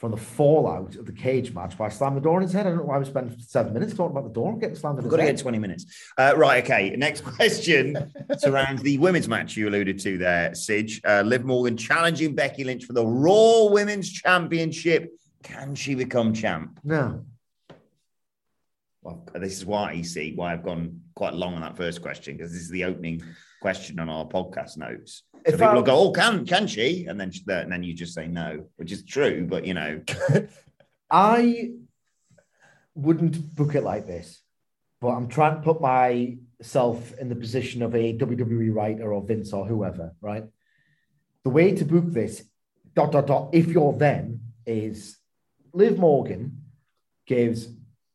from 0.00 0.12
the 0.12 0.16
fallout 0.16 0.96
of 0.96 1.04
the 1.04 1.12
cage 1.12 1.52
match 1.52 1.76
by 1.76 1.90
slamming 1.90 2.14
the 2.14 2.22
door 2.22 2.38
in 2.38 2.42
his 2.42 2.54
head. 2.54 2.66
I 2.66 2.70
don't 2.70 2.78
know 2.78 2.84
why 2.84 2.98
we 2.98 3.04
spent 3.04 3.38
seven 3.42 3.74
minutes 3.74 3.92
talking 3.92 4.16
about 4.16 4.26
the 4.26 4.32
door 4.32 4.58
getting 4.58 4.74
slammed 4.74 4.98
in 4.98 5.04
We've 5.04 5.10
got 5.10 5.18
to 5.18 5.24
head. 5.24 5.36
get 5.36 5.42
20 5.42 5.58
minutes. 5.58 5.84
Uh, 6.16 6.32
right, 6.38 6.64
okay. 6.64 6.96
Next 6.96 7.22
question 7.36 8.10
surrounds 8.38 8.82
the 8.82 8.96
women's 8.96 9.28
match 9.28 9.58
you 9.58 9.68
alluded 9.68 9.98
to 9.98 10.16
there, 10.16 10.54
Sidge. 10.54 11.02
Uh, 11.04 11.20
Liv 11.20 11.44
Morgan 11.44 11.76
challenging 11.76 12.34
Becky 12.34 12.64
Lynch 12.64 12.86
for 12.86 12.94
the 12.94 13.06
Raw 13.06 13.64
Women's 13.64 14.10
Championship. 14.10 15.12
Can 15.42 15.74
she 15.74 15.94
become 15.94 16.32
champ? 16.32 16.80
No. 16.82 17.26
Well, 19.02 19.28
this 19.34 19.52
is 19.52 19.66
why 19.66 19.92
you 19.92 20.04
see 20.04 20.32
why 20.34 20.54
I've 20.54 20.62
gone 20.62 21.02
quite 21.14 21.34
long 21.34 21.56
on 21.56 21.60
that 21.60 21.76
first 21.76 22.00
question 22.00 22.38
because 22.38 22.52
this 22.52 22.62
is 22.62 22.70
the 22.70 22.84
opening 22.84 23.22
question 23.60 24.00
on 24.00 24.08
our 24.08 24.24
podcast 24.24 24.78
notes. 24.78 25.24
So 25.46 25.52
If 25.52 25.54
people 25.54 25.68
I- 25.68 25.74
will 25.74 25.82
go, 25.82 25.96
"Oh, 25.98 26.12
can 26.12 26.44
can 26.46 26.66
she?" 26.66 27.06
And 27.06 27.18
then 27.20 27.30
and 27.48 27.72
then 27.72 27.82
you 27.82 27.94
just 27.94 28.14
say 28.14 28.26
no, 28.26 28.66
which 28.76 28.92
is 28.92 29.04
true, 29.04 29.46
but 29.48 29.64
you 29.66 29.74
know, 29.74 30.02
I 31.10 31.72
wouldn't 32.94 33.54
book 33.54 33.74
it 33.74 33.82
like 33.82 34.06
this, 34.06 34.40
but 35.00 35.08
I'm 35.08 35.28
trying 35.28 35.56
to 35.56 35.62
put 35.62 35.80
myself 35.80 37.12
in 37.18 37.28
the 37.28 37.36
position 37.36 37.82
of 37.82 37.94
a 37.94 38.16
WWE 38.16 38.74
writer 38.74 39.12
or 39.12 39.22
Vince 39.22 39.52
or 39.52 39.66
whoever, 39.66 40.14
right? 40.20 40.44
The 41.44 41.50
way 41.50 41.74
to 41.74 41.84
book 41.84 42.06
this, 42.08 42.44
dot, 42.94 43.12
dot, 43.12 43.26
dot, 43.26 43.50
if 43.52 43.68
you're 43.68 43.92
them, 43.96 44.40
is 44.66 45.16
Liv 45.72 45.98
Morgan 45.98 46.62
gives 47.26 47.68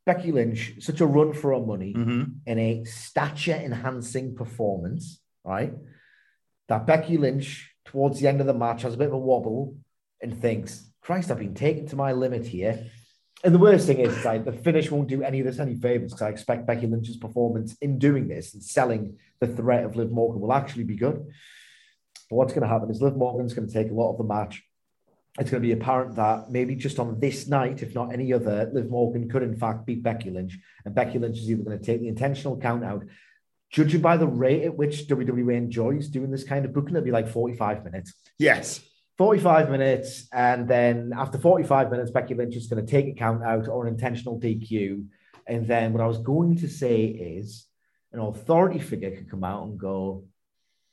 Becky 0.05 0.32
Lynch 0.32 0.74
such 0.79 1.01
a 1.01 1.05
run 1.08 1.34
for 1.34 1.53
her 1.53 1.65
money 1.65 1.94
Mhm. 1.94 2.36
in 2.46 2.60
a 2.60 2.84
stature 2.84 3.55
enhancing 3.55 4.36
performance, 4.36 5.20
right? 5.44 5.74
That 6.68 6.88
Becky 6.88 7.18
Lynch, 7.18 7.72
towards 7.86 8.20
the 8.20 8.28
end 8.28 8.42
of 8.42 8.48
the 8.48 8.54
match, 8.54 8.82
has 8.82 8.96
a 8.96 8.98
bit 8.98 9.08
of 9.08 9.14
a 9.14 9.18
wobble 9.18 9.78
and 10.22 10.40
thinks, 10.40 10.90
Christ, 11.02 11.30
I've 11.30 11.40
been 11.40 11.54
taken 11.54 11.88
to 11.88 11.96
my 11.96 12.14
limit 12.14 12.46
here. 12.46 12.88
And 13.44 13.54
the 13.54 13.60
worst 13.60 13.86
thing 13.86 14.00
is, 14.00 14.26
like, 14.26 14.44
the 14.44 14.52
finish 14.52 14.90
won't 14.90 15.08
do 15.08 15.22
any 15.22 15.40
of 15.40 15.46
this 15.46 15.60
any 15.60 15.76
favors 15.76 16.12
because 16.12 16.24
I 16.24 16.30
expect 16.30 16.66
Becky 16.66 16.88
Lynch's 16.88 17.18
performance 17.18 17.76
in 17.82 18.00
doing 18.00 18.28
this 18.28 18.56
and 18.56 18.64
selling 18.64 19.18
the 19.40 19.48
threat 19.48 19.84
of 19.84 19.96
Liv 19.96 20.10
Morgan 20.10 20.42
will 20.42 20.54
actually 20.54 20.86
be 20.86 20.96
good. 20.96 21.28
But 22.30 22.36
what's 22.36 22.54
going 22.54 22.64
to 22.64 22.68
happen 22.68 22.90
is 22.90 23.02
Liv 23.02 23.16
Morgan's 23.16 23.54
going 23.54 23.68
to 23.68 23.74
take 23.74 23.92
a 23.92 23.94
lot 23.94 24.12
of 24.12 24.18
the 24.18 24.24
match. 24.24 24.64
It's 25.38 25.52
going 25.52 25.62
to 25.62 25.68
be 25.68 25.74
apparent 25.74 26.16
that 26.16 26.50
maybe 26.50 26.76
just 26.76 26.98
on 26.98 27.20
this 27.20 27.48
night, 27.48 27.84
if 27.84 27.94
not 27.94 28.14
any 28.14 28.34
other, 28.34 28.70
Liv 28.74 28.90
Morgan 28.90 29.30
could 29.30 29.44
in 29.44 29.56
fact 29.56 29.86
beat 29.86 30.02
Becky 30.02 30.32
Lynch. 30.32 30.58
And 30.86 30.96
Becky 30.96 31.20
Lynch 31.20 31.38
is 31.38 31.52
either 31.52 31.64
going 31.64 31.78
to 31.78 31.86
take 31.86 32.00
the 32.00 32.08
intentional 32.08 32.58
count 32.58 32.84
out. 32.84 33.04
Judging 33.75 34.00
by 34.00 34.15
the 34.15 34.25
rate 34.25 34.63
at 34.63 34.77
which 34.77 35.05
WWE 35.10 35.53
enjoys 35.53 36.08
doing 36.08 36.32
this 36.32 36.46
kind 36.46 36.63
of 36.63 36.72
booking, 36.72 36.96
it'll 36.96 37.03
be 37.03 37.12
like 37.12 37.27
45 37.27 37.84
minutes. 37.84 38.13
Yes. 38.39 38.79
45 39.17 39.70
minutes, 39.70 40.29
and 40.32 40.65
then 40.65 41.12
after 41.13 41.38
45 41.38 41.91
minutes, 41.91 42.10
Becky 42.10 42.36
Lynch 42.36 42.55
is 42.55 42.67
going 42.67 42.86
to 42.86 42.89
take 42.89 43.08
a 43.08 43.13
count 43.13 43.44
out 43.44 43.67
or 43.67 43.86
an 43.86 43.94
intentional 43.94 44.39
DQ. 44.39 45.05
And 45.46 45.67
then 45.67 45.91
what 45.91 46.01
I 46.01 46.08
was 46.08 46.20
going 46.20 46.58
to 46.60 46.70
say 46.70 47.03
is 47.03 47.65
an 48.13 48.22
authority 48.22 48.79
figure 48.79 49.12
could 49.12 49.29
come 49.29 49.44
out 49.44 49.67
and 49.67 49.77
go, 49.77 50.24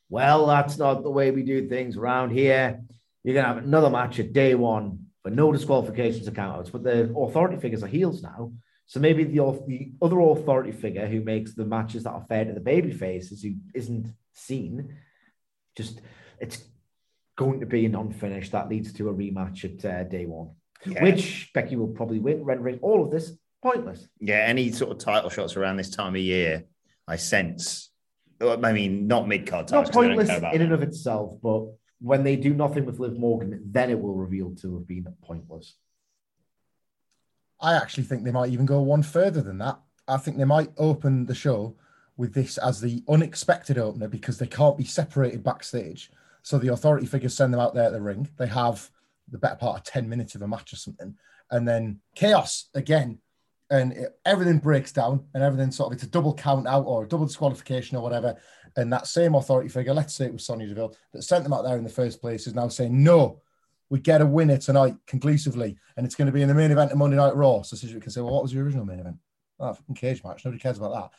Well, 0.08 0.48
that's 0.48 0.76
not 0.76 1.04
the 1.04 1.10
way 1.10 1.30
we 1.30 1.44
do 1.44 1.68
things 1.68 1.96
around 1.96 2.30
here. 2.30 2.82
You're 3.22 3.34
going 3.34 3.46
to 3.46 3.54
have 3.54 3.64
another 3.64 3.90
match 3.90 4.18
at 4.18 4.32
day 4.32 4.56
one, 4.56 5.06
but 5.22 5.34
no 5.34 5.52
disqualifications 5.52 6.26
or 6.26 6.32
countouts. 6.32 6.72
But 6.72 6.82
the 6.82 7.14
authority 7.16 7.58
figures 7.58 7.84
are 7.84 7.86
heels 7.86 8.24
now. 8.24 8.52
So 8.86 9.00
maybe 9.00 9.24
the, 9.24 9.62
the 9.66 9.92
other 10.02 10.20
authority 10.20 10.72
figure 10.72 11.06
who 11.06 11.22
makes 11.22 11.54
the 11.54 11.64
matches 11.64 12.04
that 12.04 12.10
are 12.10 12.26
fair 12.28 12.44
to 12.44 12.52
the 12.52 12.60
baby 12.60 12.92
faces 12.92 13.42
who 13.42 13.54
isn't 13.74 14.08
seen, 14.34 14.96
just 15.76 16.00
it's 16.40 16.62
going 17.36 17.60
to 17.60 17.66
be 17.66 17.86
a 17.86 17.88
non-finish 17.88 18.50
that 18.50 18.68
leads 18.68 18.92
to 18.94 19.08
a 19.08 19.14
rematch 19.14 19.64
at 19.64 19.84
uh, 19.84 20.04
day 20.04 20.26
one, 20.26 20.50
Yeah. 20.84 21.02
which 21.02 21.50
Becky 21.54 21.76
will 21.76 21.88
probably 21.88 22.18
win, 22.18 22.44
rendering 22.44 22.78
all 22.82 23.02
of 23.04 23.10
this 23.10 23.32
pointless. 23.62 24.06
Yeah, 24.20 24.38
any 24.40 24.70
sort 24.72 24.90
of 24.90 24.98
title 24.98 25.30
shots 25.30 25.56
around 25.56 25.76
this 25.76 25.90
time 25.90 26.14
of 26.14 26.20
year, 26.20 26.64
I 27.08 27.16
sense. 27.16 27.90
I 28.40 28.72
mean, 28.72 29.06
not 29.06 29.28
mid 29.28 29.46
card 29.46 29.68
titles. 29.68 29.86
Not 29.88 29.94
'cause 29.94 30.04
I 30.04 30.08
don't 30.08 30.16
pointless 30.16 30.54
in 30.54 30.62
and 30.62 30.72
of 30.72 30.82
itself, 30.82 31.40
but 31.40 31.66
when 32.00 32.24
they 32.24 32.34
do 32.36 32.52
nothing 32.52 32.84
with 32.84 32.98
Liv 32.98 33.16
Morgan, 33.16 33.62
then 33.70 33.88
it 33.90 34.00
will 34.00 34.14
reveal 34.14 34.54
to 34.56 34.74
have 34.74 34.86
been 34.88 35.06
pointless. 35.22 35.76
I 37.62 37.74
actually 37.74 38.04
think 38.04 38.24
they 38.24 38.32
might 38.32 38.50
even 38.50 38.66
go 38.66 38.82
one 38.82 39.04
further 39.04 39.40
than 39.40 39.58
that. 39.58 39.78
I 40.08 40.16
think 40.16 40.36
they 40.36 40.44
might 40.44 40.70
open 40.76 41.26
the 41.26 41.34
show 41.34 41.76
with 42.16 42.34
this 42.34 42.58
as 42.58 42.80
the 42.80 43.02
unexpected 43.08 43.78
opener 43.78 44.08
because 44.08 44.38
they 44.38 44.48
can't 44.48 44.76
be 44.76 44.84
separated 44.84 45.44
backstage. 45.44 46.10
So 46.42 46.58
the 46.58 46.72
authority 46.72 47.06
figures 47.06 47.34
send 47.34 47.54
them 47.54 47.60
out 47.60 47.74
there 47.74 47.84
at 47.84 47.92
the 47.92 48.00
ring. 48.00 48.28
They 48.36 48.48
have 48.48 48.90
the 49.30 49.38
better 49.38 49.54
part 49.54 49.78
of 49.78 49.84
10 49.84 50.08
minutes 50.08 50.34
of 50.34 50.42
a 50.42 50.48
match 50.48 50.72
or 50.72 50.76
something. 50.76 51.16
And 51.50 51.66
then 51.66 52.00
chaos 52.16 52.68
again. 52.74 53.18
And 53.70 53.92
it, 53.92 54.18
everything 54.26 54.58
breaks 54.58 54.92
down 54.92 55.24
and 55.32 55.42
everything 55.42 55.70
sort 55.70 55.88
of, 55.88 55.94
it's 55.94 56.02
a 56.02 56.08
double 56.08 56.34
count 56.34 56.66
out 56.66 56.84
or 56.84 57.04
a 57.04 57.08
double 57.08 57.26
disqualification 57.26 57.96
or 57.96 58.02
whatever. 58.02 58.36
And 58.76 58.92
that 58.92 59.06
same 59.06 59.34
authority 59.34 59.68
figure, 59.68 59.94
let's 59.94 60.14
say 60.14 60.26
it 60.26 60.32
was 60.32 60.44
Sonya 60.44 60.66
Deville, 60.66 60.96
that 61.12 61.22
sent 61.22 61.44
them 61.44 61.52
out 61.52 61.62
there 61.62 61.78
in 61.78 61.84
the 61.84 61.90
first 61.90 62.20
place, 62.20 62.46
is 62.46 62.54
now 62.54 62.68
saying, 62.68 63.02
no, 63.02 63.40
we 63.92 64.00
get 64.00 64.22
a 64.22 64.26
winner 64.26 64.56
tonight 64.56 64.94
conclusively, 65.06 65.76
and 65.98 66.06
it's 66.06 66.14
going 66.14 66.24
to 66.24 66.32
be 66.32 66.40
in 66.40 66.48
the 66.48 66.54
main 66.54 66.70
event 66.70 66.90
of 66.90 66.96
Monday 66.96 67.18
Night 67.18 67.36
Raw. 67.36 67.60
So 67.60 67.76
Cedric 67.76 68.02
can 68.02 68.10
say, 68.10 68.22
"Well, 68.22 68.32
what 68.32 68.42
was 68.42 68.54
your 68.54 68.64
original 68.64 68.86
main 68.86 69.00
event? 69.00 69.16
Oh, 69.60 69.74
fucking 69.74 69.96
cage 69.96 70.24
match. 70.24 70.46
Nobody 70.46 70.62
cares 70.62 70.78
about 70.78 70.94
that." 70.94 71.10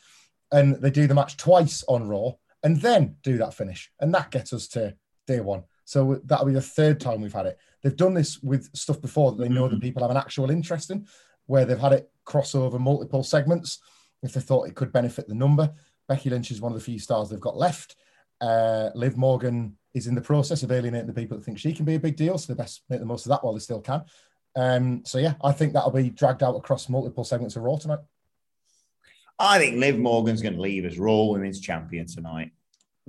And 0.58 0.74
they 0.82 0.90
do 0.90 1.06
the 1.06 1.14
match 1.14 1.36
twice 1.36 1.84
on 1.86 2.08
Raw, 2.08 2.32
and 2.64 2.80
then 2.80 3.14
do 3.22 3.38
that 3.38 3.54
finish, 3.54 3.92
and 4.00 4.12
that 4.12 4.32
gets 4.32 4.52
us 4.52 4.66
to 4.70 4.96
day 5.28 5.38
one. 5.38 5.62
So 5.84 6.20
that'll 6.24 6.46
be 6.46 6.52
the 6.52 6.60
third 6.60 6.98
time 6.98 7.20
we've 7.20 7.32
had 7.32 7.46
it. 7.46 7.58
They've 7.80 7.94
done 7.94 8.12
this 8.12 8.42
with 8.42 8.68
stuff 8.74 9.00
before 9.00 9.30
that 9.30 9.40
they 9.40 9.48
know 9.48 9.68
that 9.68 9.80
people 9.80 10.02
have 10.02 10.10
an 10.10 10.16
actual 10.16 10.50
interest 10.50 10.90
in, 10.90 11.06
where 11.46 11.64
they've 11.64 11.78
had 11.78 11.92
it 11.92 12.10
cross 12.24 12.56
over 12.56 12.80
multiple 12.80 13.22
segments 13.22 13.78
if 14.24 14.32
they 14.32 14.40
thought 14.40 14.66
it 14.66 14.74
could 14.74 14.90
benefit 14.90 15.28
the 15.28 15.34
number. 15.36 15.72
Becky 16.08 16.28
Lynch 16.28 16.50
is 16.50 16.60
one 16.60 16.72
of 16.72 16.78
the 16.78 16.84
few 16.84 16.98
stars 16.98 17.30
they've 17.30 17.38
got 17.38 17.56
left. 17.56 17.94
Uh, 18.40 18.90
Liv 18.96 19.16
Morgan 19.16 19.76
is 19.94 20.06
in 20.06 20.14
the 20.14 20.20
process 20.20 20.62
of 20.62 20.72
alienating 20.72 21.06
the 21.06 21.12
people 21.12 21.36
that 21.36 21.44
think 21.44 21.58
she 21.58 21.72
can 21.72 21.84
be 21.84 21.94
a 21.94 22.00
big 22.00 22.16
deal. 22.16 22.36
So 22.36 22.52
they 22.52 22.56
best 22.56 22.82
make 22.88 23.00
the 23.00 23.06
most 23.06 23.26
of 23.26 23.30
that 23.30 23.44
while 23.44 23.54
they 23.54 23.60
still 23.60 23.80
can. 23.80 24.02
Um, 24.56 25.02
so 25.04 25.18
yeah, 25.18 25.34
I 25.42 25.52
think 25.52 25.72
that'll 25.72 25.90
be 25.90 26.10
dragged 26.10 26.42
out 26.42 26.56
across 26.56 26.88
multiple 26.88 27.24
segments 27.24 27.56
of 27.56 27.62
Raw 27.62 27.76
tonight. 27.76 28.00
I 29.38 29.58
think 29.58 29.78
Liv 29.78 29.98
Morgan's 29.98 30.42
going 30.42 30.54
to 30.54 30.60
leave 30.60 30.84
as 30.84 30.98
Raw 30.98 31.24
Women's 31.24 31.60
Champion 31.60 32.06
tonight. 32.06 32.52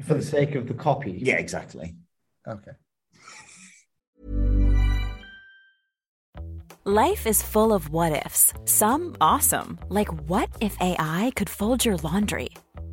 For 0.04 0.16
the 0.16 0.24
sake 0.24 0.56
of 0.56 0.68
the 0.68 0.74
copy. 0.74 1.12
Yeah, 1.12 1.36
exactly. 1.36 1.96
Okay. 2.48 2.72
Life 6.84 7.26
is 7.26 7.42
full 7.42 7.74
of 7.74 7.90
what 7.90 8.26
ifs. 8.26 8.54
Some 8.66 9.16
awesome, 9.20 9.80
like 9.90 10.10
what 10.30 10.50
if 10.62 10.80
AI 10.80 11.32
could 11.36 11.50
fold 11.50 11.84
your 11.84 11.98
laundry? 11.98 12.50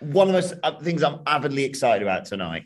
one 0.00 0.28
of 0.28 0.34
the 0.34 0.40
most 0.40 0.54
uh, 0.62 0.78
things 0.78 1.02
I'm 1.02 1.20
avidly 1.26 1.64
excited 1.64 2.02
about 2.02 2.24
tonight. 2.24 2.64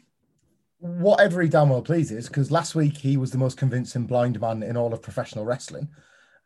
Whatever 0.80 1.42
he 1.42 1.48
damn 1.48 1.70
well 1.70 1.82
pleases, 1.82 2.28
because 2.28 2.50
last 2.50 2.74
week 2.74 2.96
he 2.96 3.16
was 3.16 3.30
the 3.32 3.38
most 3.38 3.56
convincing 3.56 4.06
blind 4.06 4.40
man 4.40 4.62
in 4.62 4.76
all 4.76 4.92
of 4.92 5.02
professional 5.02 5.44
wrestling. 5.44 5.88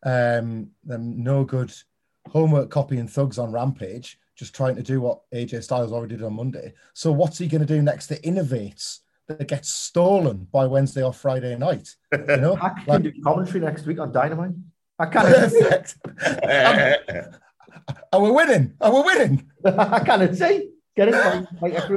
Um, 0.05 0.71
them 0.85 1.23
no 1.23 1.45
good 1.45 1.73
homework 2.29 2.71
copying 2.71 3.07
thugs 3.09 3.39
on 3.39 3.53
Rampage, 3.53 4.19
just 4.35 4.55
trying 4.55 4.75
to 4.77 4.83
do 4.83 5.01
what 5.01 5.21
AJ 5.33 5.63
Styles 5.65 5.93
already 5.93 6.17
did 6.17 6.25
on 6.25 6.35
Monday. 6.35 6.73
So 6.95 7.13
what's 7.13 7.39
he 7.39 7.47
going 7.47 7.61
to 7.61 7.67
do 7.67 7.83
next 7.83 8.07
that 8.07 8.23
innovates 8.23 9.01
that 9.29 9.47
gets 9.49 9.69
stolen 9.69 10.49
by 10.51 10.65
Wednesday 10.67 11.03
or 11.03 11.13
Friday 11.13 11.57
night? 11.57 11.95
You 12.13 12.37
know, 12.39 12.59
I 12.63 12.71
can 12.71 12.85
Like- 12.87 13.03
do 13.03 13.13
commentary 13.23 13.61
next 13.61 13.85
week 13.87 14.01
on 14.01 14.13
Dynamite. 14.13 14.53
I 14.99 15.07
can't. 15.07 15.29
perfect. 15.53 15.97
And 18.13 18.23
we're 18.23 18.33
winning. 18.33 18.75
And 18.81 18.95
we're 18.95 19.05
winning. 19.05 19.51
I 19.65 20.01
can't 20.01 20.37
see. 20.37 20.71
Get 20.95 21.09
it 21.09 21.13
like, 21.61 21.75
like. 21.75 21.91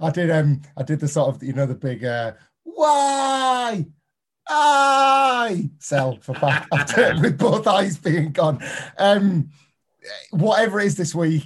I 0.00 0.10
did 0.10 0.30
um 0.30 0.62
I 0.76 0.82
did 0.82 1.00
the 1.00 1.08
sort 1.08 1.34
of 1.34 1.42
you 1.42 1.52
know 1.52 1.66
the 1.66 1.74
big 1.74 2.04
uh 2.04 2.32
why 2.64 3.86
I 4.48 5.70
sell 5.78 6.18
for 6.20 6.34
back 6.34 6.68
after 6.72 7.14
with 7.20 7.38
both 7.38 7.66
eyes 7.66 7.96
being 7.96 8.32
gone. 8.32 8.62
Um 8.98 9.50
whatever 10.30 10.80
it 10.80 10.86
is 10.86 10.96
this 10.96 11.14
week, 11.14 11.44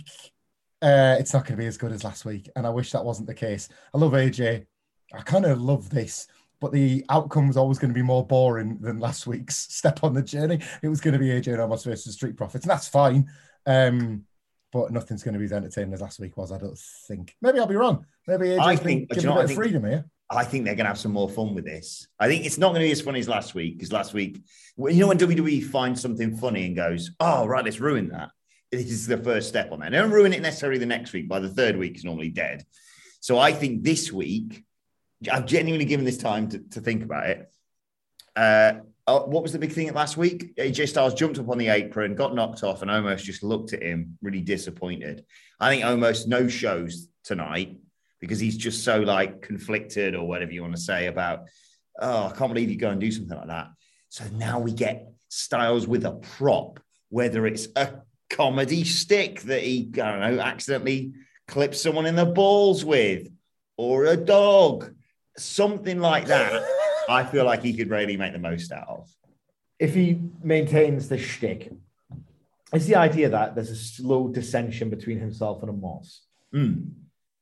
uh 0.83 1.17
it's 1.19 1.33
not 1.33 1.45
gonna 1.45 1.59
be 1.59 1.67
as 1.67 1.79
good 1.79 1.93
as 1.93 2.05
last 2.05 2.25
week. 2.25 2.49
And 2.57 2.67
I 2.67 2.71
wish 2.71 2.93
that 2.93 3.05
wasn't 3.05 3.29
the 3.29 3.35
case. 3.35 3.69
I 3.95 3.99
love 3.99 4.13
AJ. 4.13 4.67
I 5.15 5.21
kind 5.23 5.47
of 5.47 5.61
love 5.61 5.89
this, 5.91 6.27
but 6.61 6.73
the 6.73 7.05
outcome 7.11 7.49
was 7.49 7.57
always 7.57 7.79
going 7.79 7.91
to 7.91 7.95
be 7.95 8.03
more 8.03 8.27
boring 8.27 8.79
than 8.81 8.99
last 8.99 9.27
week's 9.27 9.57
step 9.75 10.03
on 10.03 10.15
the 10.15 10.23
journey. 10.23 10.61
It 10.83 10.89
was 10.89 11.01
going 11.01 11.13
to 11.15 11.19
be 11.19 11.27
AJ 11.29 11.49
and 11.49 11.59
Omos 11.59 11.85
versus 11.85 12.15
Street 12.15 12.37
Profits, 12.37 12.65
and 12.65 12.71
that's 12.71 12.89
fine. 12.89 13.29
Um, 13.67 14.25
but 14.73 14.91
nothing's 14.91 15.23
going 15.23 15.33
to 15.35 15.39
be 15.39 15.45
as 15.47 15.53
entertaining 15.53 15.95
as 15.95 16.01
last 16.03 16.19
week 16.21 16.37
was, 16.37 16.53
I 16.53 16.59
don't 16.59 16.79
think. 17.09 17.35
Maybe 17.41 17.59
I'll 17.59 17.67
be 17.67 17.77
wrong. 17.77 18.05
Maybe 18.27 18.47
AJ's 18.49 18.59
I 18.59 18.75
been 18.77 18.85
think- 18.85 19.09
but 19.09 19.17
you 19.19 19.23
know 19.25 19.33
a 19.33 19.35
bit 19.35 19.41
I 19.41 19.43
of 19.45 19.49
think- 19.51 19.61
freedom 19.61 19.85
here. 19.85 20.05
I 20.29 20.43
think 20.43 20.65
they're 20.65 20.75
going 20.75 20.87
to 20.87 20.89
have 20.89 20.99
some 20.99 21.13
more 21.13 21.29
fun 21.31 21.55
with 21.55 21.65
this. 21.65 22.09
I 22.19 22.27
think 22.27 22.45
it's 22.45 22.59
not 22.59 22.71
going 22.71 22.81
to 22.81 22.87
be 22.89 22.91
as 22.91 23.01
funny 23.01 23.21
as 23.21 23.29
last 23.29 23.55
week 23.55 23.79
because 23.79 23.93
last 23.93 24.13
week, 24.13 24.43
you 24.77 24.95
know, 24.95 25.07
when 25.07 25.19
WWE 25.19 25.63
finds 25.63 26.01
something 26.03 26.37
funny 26.37 26.67
and 26.67 26.75
goes, 26.75 27.13
"Oh, 27.21 27.47
right, 27.47 27.65
let's 27.65 27.79
ruin 27.79 28.09
that." 28.09 28.31
This 28.73 28.91
is 28.91 29.07
the 29.07 29.19
first 29.19 29.49
step 29.49 29.71
on 29.71 29.79
that. 29.79 29.93
They 29.93 29.99
don't 29.99 30.11
ruin 30.11 30.33
it 30.33 30.43
necessarily 30.43 30.81
the 30.81 30.87
next 30.87 31.13
week. 31.13 31.29
By 31.29 31.39
the 31.39 31.49
third 31.49 31.77
week, 31.77 31.95
it's 31.95 32.03
normally 32.05 32.31
dead. 32.31 32.65
So 33.21 33.39
I 33.39 33.53
think 33.53 33.85
this 33.85 34.11
week, 34.13 34.65
I've 35.31 35.47
genuinely 35.47 35.87
given 35.87 36.05
this 36.05 36.19
time 36.19 36.49
to, 36.51 36.59
to 36.71 36.81
think 36.81 37.03
about 37.03 37.29
it. 37.29 37.51
Uh, 38.35 38.81
oh, 39.07 39.27
what 39.27 39.43
was 39.43 39.53
the 39.53 39.59
big 39.59 39.73
thing 39.73 39.93
last 39.95 40.17
week? 40.17 40.57
AJ 40.57 40.89
Styles 40.89 41.15
jumped 41.15 41.39
up 41.39 41.49
on 41.49 41.59
the 41.59 41.69
apron, 41.69 42.15
got 42.15 42.35
knocked 42.35 42.63
off, 42.63 42.83
and 42.83 42.91
almost 42.91 43.25
just 43.25 43.43
looked 43.43 43.73
at 43.73 43.83
him, 43.83 44.19
really 44.23 44.43
disappointed. 44.43 45.25
I 45.59 45.71
think 45.71 45.85
almost 45.85 46.29
no 46.29 46.49
shows 46.49 47.09
tonight 47.25 47.79
because 48.21 48.41
he's 48.41 48.57
just 48.57 48.85
so 48.85 49.01
like 49.01 49.43
conflicted 49.43 50.15
or 50.15 50.27
whatever 50.27 50.53
you 50.53 50.63
want 50.63 50.75
to 50.75 50.81
say 50.81 51.07
about, 51.07 51.45
oh, 52.01 52.27
I 52.27 52.33
can't 52.33 52.53
believe 52.53 52.71
you 52.71 52.77
go 52.77 52.91
and 52.91 53.01
do 53.01 53.11
something 53.13 53.37
like 53.37 53.49
that. 53.49 53.69
So 54.09 54.25
now 54.33 54.59
we 54.61 54.73
get 54.73 55.09
Styles 55.29 55.87
with 55.87 56.05
a 56.05 56.13
prop, 56.13 56.81
whether 57.09 57.47
it's 57.47 57.69
a 57.77 58.01
comedy 58.31 58.85
stick 58.85 59.41
that 59.43 59.63
he, 59.63 59.91
I 59.95 60.11
don't 60.11 60.21
know, 60.21 60.43
accidentally 60.43 61.13
clips 61.49 61.81
someone 61.81 62.07
in 62.07 62.17
the 62.17 62.27
balls 62.27 62.85
with, 62.85 63.29
or 63.77 64.07
a 64.07 64.17
dog, 64.17 64.95
something 65.39 66.01
like 66.01 66.27
that. 66.29 66.65
I 67.09 67.25
feel 67.25 67.45
like 67.45 67.63
he 67.63 67.77
could 67.77 67.91
really 67.91 68.17
make 68.17 68.33
the 68.33 68.39
most 68.39 68.73
out 68.73 68.89
of. 68.89 69.11
If 69.79 69.95
he 69.95 70.21
maintains 70.43 71.09
the 71.09 71.19
shtick, 71.19 71.71
it's 72.73 72.87
the 72.87 72.97
idea 72.97 73.29
that 73.29 73.55
there's 73.55 73.71
a 73.71 73.77
slow 73.77 74.29
dissension 74.29 74.91
between 74.91 75.21
himself 75.21 75.63
and 75.63 75.71
Omos. 75.71 76.19
Mm. 76.55 76.91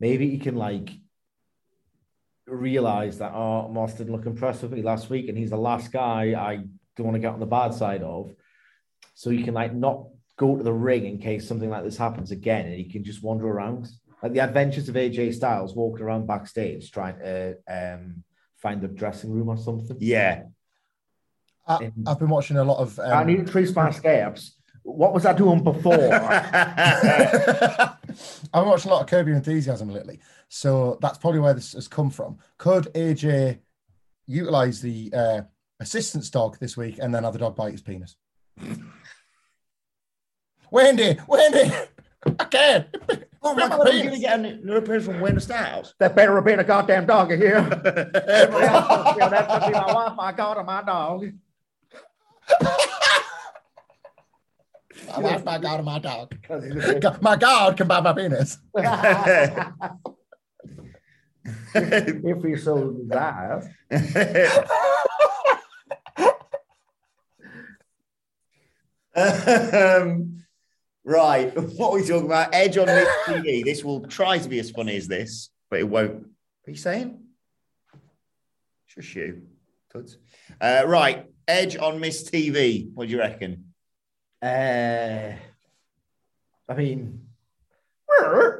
Maybe 0.00 0.28
he 0.28 0.38
can 0.38 0.56
like 0.56 0.90
realize 2.46 3.18
that 3.18 3.32
oh 3.32 3.68
Moss 3.68 3.94
didn't 3.94 4.12
look 4.12 4.26
impressed 4.26 4.62
with 4.62 4.72
me 4.72 4.82
last 4.82 5.08
week, 5.08 5.28
and 5.28 5.38
he's 5.38 5.50
the 5.50 5.56
last 5.56 5.92
guy 5.92 6.34
I 6.34 6.56
don't 6.96 7.06
want 7.06 7.14
to 7.14 7.20
get 7.20 7.32
on 7.32 7.40
the 7.40 7.46
bad 7.46 7.72
side 7.74 8.02
of. 8.02 8.34
So 9.14 9.30
he 9.30 9.42
can 9.42 9.54
like 9.54 9.72
not 9.72 10.06
go 10.36 10.56
to 10.56 10.62
the 10.62 10.72
ring 10.72 11.06
in 11.06 11.18
case 11.18 11.46
something 11.46 11.70
like 11.70 11.84
this 11.84 11.96
happens 11.96 12.30
again, 12.30 12.66
and 12.66 12.74
he 12.74 12.84
can 12.84 13.04
just 13.04 13.22
wander 13.22 13.46
around. 13.46 13.88
Like 14.24 14.32
the 14.32 14.40
adventures 14.40 14.88
of 14.88 14.94
AJ 14.94 15.34
Styles 15.34 15.74
walking 15.76 16.02
around 16.06 16.26
backstage 16.26 16.90
trying 16.90 17.18
to 17.18 17.58
um, 17.68 18.24
find 18.56 18.82
a 18.82 18.88
dressing 18.88 19.30
room 19.30 19.50
or 19.50 19.58
something. 19.58 19.98
Yeah. 20.00 20.44
I, 21.68 21.92
I've 22.06 22.18
been 22.18 22.30
watching 22.30 22.56
a 22.56 22.64
lot 22.64 22.78
of. 22.78 22.98
I 22.98 23.20
Um, 23.20 23.26
need 23.26 23.44
to 23.44 23.52
trace 23.52 23.74
my 23.76 23.90
steps. 23.90 24.56
What 24.82 25.12
was 25.12 25.26
I 25.26 25.34
doing 25.34 25.62
before? 25.62 26.10
I've 26.10 27.98
been 28.52 28.66
watching 28.66 28.90
a 28.90 28.94
lot 28.94 29.02
of 29.02 29.06
Curb 29.08 29.26
Your 29.26 29.36
Enthusiasm 29.36 29.90
lately, 29.90 30.20
so 30.48 30.96
that's 31.02 31.18
probably 31.18 31.40
where 31.40 31.52
this 31.52 31.74
has 31.74 31.86
come 31.86 32.08
from. 32.08 32.38
Could 32.56 32.84
AJ 32.94 33.58
utilize 34.26 34.80
the 34.80 35.12
uh, 35.14 35.42
assistant's 35.80 36.30
dog 36.30 36.58
this 36.60 36.78
week 36.78 36.98
and 36.98 37.14
then 37.14 37.24
have 37.24 37.34
the 37.34 37.40
dog 37.40 37.56
bite 37.56 37.72
his 37.72 37.82
penis? 37.82 38.16
Wendy, 40.70 41.18
Wendy, 41.28 41.70
Can't. 42.54 42.86
Oh 43.42 43.52
my 43.54 43.68
God, 43.68 43.84
going 43.84 44.10
to 44.10 44.18
get 44.18 44.38
another 44.38 44.78
appearance 44.78 45.06
from 45.06 45.20
Wayne 45.20 45.40
Styles? 45.40 45.92
That 45.98 46.14
better 46.14 46.36
have 46.36 46.44
been 46.44 46.60
a 46.60 46.64
goddamn 46.64 47.04
dog 47.04 47.32
in 47.32 47.40
here. 47.40 47.56
Everybody 47.56 48.66
else 48.66 48.88
must 48.88 49.18
feel 49.18 49.28
that 49.28 49.48
must 49.48 49.66
be 49.66 49.72
my 49.72 49.92
wife, 49.92 50.12
my 50.16 50.32
God, 50.32 50.56
and 50.58 50.66
my 50.66 50.82
dog. 50.82 51.24
My 55.08 55.18
wife, 55.18 55.44
my 55.44 55.58
God, 55.58 55.76
and 55.80 55.84
my 55.84 55.98
dog. 55.98 56.30
Because 56.30 56.64
he's 56.64 56.88
a 56.88 57.00
God- 57.00 57.20
My 57.20 57.34
God 57.34 57.76
can 57.76 57.88
buy 57.88 58.00
my 58.00 58.12
penis. 58.12 58.58
if 61.74 62.42
he 62.44 62.56
so 62.56 62.92
desires. 62.92 63.64
um, 69.16 70.33
right, 71.04 71.54
what 71.76 71.90
are 71.90 71.94
we 71.94 72.06
talking 72.06 72.26
about? 72.26 72.54
Edge 72.54 72.76
on 72.78 72.86
Miz 72.86 73.08
TV. 73.26 73.64
This 73.64 73.84
will 73.84 74.06
try 74.06 74.38
to 74.38 74.48
be 74.48 74.58
as 74.58 74.70
funny 74.70 74.96
as 74.96 75.06
this, 75.06 75.50
but 75.70 75.80
it 75.80 75.88
won't. 75.88 76.14
What 76.14 76.68
are 76.68 76.70
you 76.70 76.76
saying? 76.76 77.20
Shush 78.86 79.16
you, 79.16 79.42
Tuds. 79.92 80.18
Uh, 80.60 80.84
right, 80.86 81.26
Edge 81.46 81.76
on 81.76 82.00
Miz 82.00 82.28
TV. 82.28 82.90
What 82.94 83.06
do 83.06 83.12
you 83.12 83.18
reckon? 83.18 83.74
Uh, 84.42 85.32
I 86.68 86.74
mean, 86.74 87.26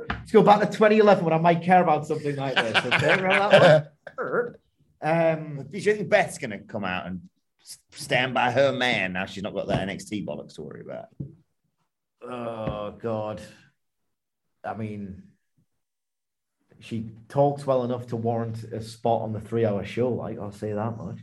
let's 0.09 0.33
go 0.33 0.42
back 0.42 0.61
to 0.61 0.66
2011 0.66 1.24
when 1.24 1.35
I 1.35 1.38
might 1.38 1.62
care 1.62 1.83
about 1.83 2.07
something 2.07 2.37
like 2.37 2.54
this. 2.54 2.76
Okay, 2.76 3.16
remember 3.16 3.48
that 3.50 3.92
one? 4.16 4.54
Um, 5.02 5.66
Do 5.70 5.76
you 5.76 5.94
think 5.94 6.09
Beth's 6.09 6.38
going 6.38 6.52
to 6.52 6.61
come 6.61 6.83
out 6.83 7.07
and 7.07 7.20
stand 7.90 8.33
by 8.33 8.50
her 8.50 8.72
man 8.72 9.12
now 9.12 9.26
she's 9.26 9.42
not 9.42 9.52
got 9.52 9.68
that 9.68 9.87
NXT 9.87 10.24
bollocks 10.24 10.54
to 10.54 10.62
worry 10.62 10.80
about? 10.80 11.09
Oh 12.30 12.94
God. 13.00 13.40
I 14.64 14.74
mean, 14.74 15.24
she 16.80 17.10
talks 17.28 17.66
well 17.66 17.84
enough 17.84 18.08
to 18.08 18.16
warrant 18.16 18.62
a 18.64 18.82
spot 18.82 19.22
on 19.22 19.32
the 19.32 19.40
three-hour 19.40 19.84
show. 19.84 20.10
Like 20.10 20.38
I'll 20.38 20.52
say 20.52 20.72
that 20.72 20.96
much. 20.96 21.18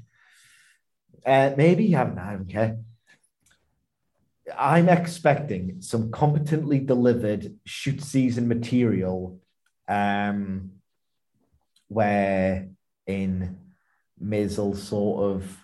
Uh, 1.25 1.51
maybe 1.55 1.95
I 1.95 2.03
don't, 2.03 2.17
I 2.17 2.33
don't 2.33 2.49
care. 2.49 2.77
I'm 4.57 4.89
expecting 4.89 5.81
some 5.81 6.11
competently 6.11 6.79
delivered 6.79 7.55
shoot 7.65 8.01
season 8.01 8.47
material, 8.47 9.39
um, 9.87 10.71
where 11.87 12.69
in 13.07 13.57
Miz 14.19 14.57
will 14.57 14.75
sort 14.75 15.35
of, 15.35 15.57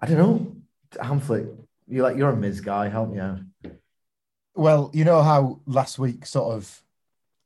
I 0.00 0.06
don't 0.06 0.18
know, 0.18 0.56
Hamflett. 0.92 1.54
you're 1.88 2.02
like 2.02 2.16
you're 2.16 2.30
a 2.30 2.36
Miz 2.36 2.60
guy. 2.60 2.88
Help 2.88 3.10
me 3.10 3.20
out. 3.20 3.40
Well, 4.58 4.90
you 4.92 5.04
know 5.04 5.22
how 5.22 5.60
last 5.66 6.00
week 6.00 6.26
sort 6.26 6.52
of 6.56 6.82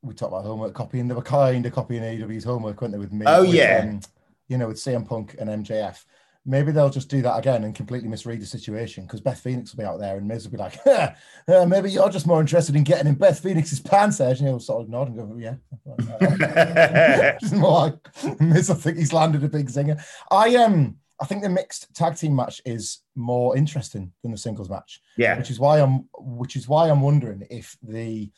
we 0.01 0.15
talked 0.15 0.33
about 0.33 0.47
homework 0.47 0.73
copying. 0.73 1.09
They 1.09 1.15
were 1.15 1.21
kind 1.21 1.67
of 1.67 1.73
copying 1.75 2.03
AEW's 2.03 2.45
homework, 2.45 2.81
weren't 2.81 2.93
they? 2.93 2.99
With 2.99 3.13
me, 3.13 3.27
Oh, 3.29 3.43
with, 3.43 3.53
yeah. 3.55 3.85
um, 3.87 4.01
you 4.49 4.57
know, 4.57 4.69
with 4.69 4.79
CM 4.79 5.07
Punk 5.07 5.37
and 5.39 5.51
MJF. 5.51 6.03
Maybe 6.47 6.73
they'll 6.73 6.89
just 6.89 7.11
do 7.11 7.21
that 7.21 7.37
again 7.39 7.65
and 7.65 7.75
completely 7.75 8.09
misread 8.09 8.41
the 8.41 8.47
situation 8.47 9.05
because 9.05 9.21
Beth 9.21 9.39
Phoenix 9.39 9.73
will 9.73 9.85
be 9.85 9.87
out 9.87 10.01
there 10.01 10.17
and 10.17 10.27
Miz 10.27 10.45
will 10.45 10.53
be 10.53 10.57
like, 10.57 10.79
"Ha, 10.85 11.15
uh, 11.49 11.67
maybe 11.67 11.91
you're 11.91 12.09
just 12.09 12.27
more 12.27 12.41
interested 12.41 12.75
in 12.75 12.83
getting 12.83 13.07
in 13.07 13.15
Beth 13.15 13.41
Phoenix's 13.41 13.79
pants, 13.79 14.19
Edge. 14.19 14.39
And 14.39 14.49
he'll 14.49 14.59
sort 14.59 14.83
of 14.83 14.89
nod 14.89 15.09
and 15.09 15.17
go, 15.19 15.37
yeah. 15.37 15.57
Just 17.41 17.55
more 17.55 17.73
like 17.83 18.41
Miz, 18.41 18.71
I 18.71 18.75
think 18.75 18.97
he's 18.97 19.13
landed 19.13 19.45
a 19.45 19.49
big 19.49 19.69
zinger. 19.69 20.03
I 20.31 20.57
um 20.57 20.97
I 21.23 21.25
think 21.25 21.43
the 21.43 21.49
mixed 21.49 21.95
tag 21.95 22.17
team 22.17 22.35
match 22.37 22.61
is 22.65 22.99
more 23.15 23.57
interesting 23.57 24.13
than 24.23 24.33
the 24.33 24.39
singles 24.39 24.69
match 24.69 25.01
yeah. 25.17 25.39
which 25.39 25.51
is 25.51 25.61
why 25.61 25.81
I'm 25.81 26.09
which 26.19 26.57
is 26.57 26.69
why 26.69 26.91
I'm 26.91 27.01
wondering 27.01 27.47
if 27.51 27.77
the 27.83 28.31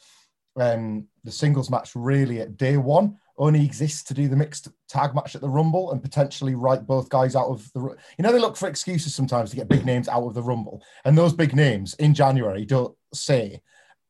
um, 0.57 1.09
the 1.25 1.33
singles 1.33 1.71
match 1.71 1.93
really 1.95 2.41
at 2.41 2.57
day 2.57 2.77
one 2.77 3.17
only 3.37 3.65
exists 3.65 4.03
to 4.05 4.15
do 4.15 4.29
the 4.29 4.37
mixed 4.37 4.69
tag 4.89 5.15
match 5.15 5.35
at 5.35 5.41
the 5.41 5.49
Rumble 5.49 5.91
and 5.91 6.03
potentially 6.03 6.55
write 6.55 6.87
both 6.87 7.09
guys 7.09 7.35
out 7.35 7.49
of 7.49 7.71
the. 7.73 7.81
You 7.81 8.23
know, 8.23 8.33
they 8.33 8.39
look 8.39 8.57
for 8.57 8.69
excuses 8.69 9.15
sometimes 9.15 9.51
to 9.51 9.57
get 9.57 9.69
big 9.69 9.85
names 9.85 10.09
out 10.09 10.25
of 10.25 10.35
the 10.35 10.43
Rumble, 10.43 10.83
and 11.05 11.19
those 11.19 11.33
big 11.33 11.55
names 11.55 11.95
in 11.95 12.15
January 12.15 12.65
don't 12.65 12.97
say. 13.13 13.61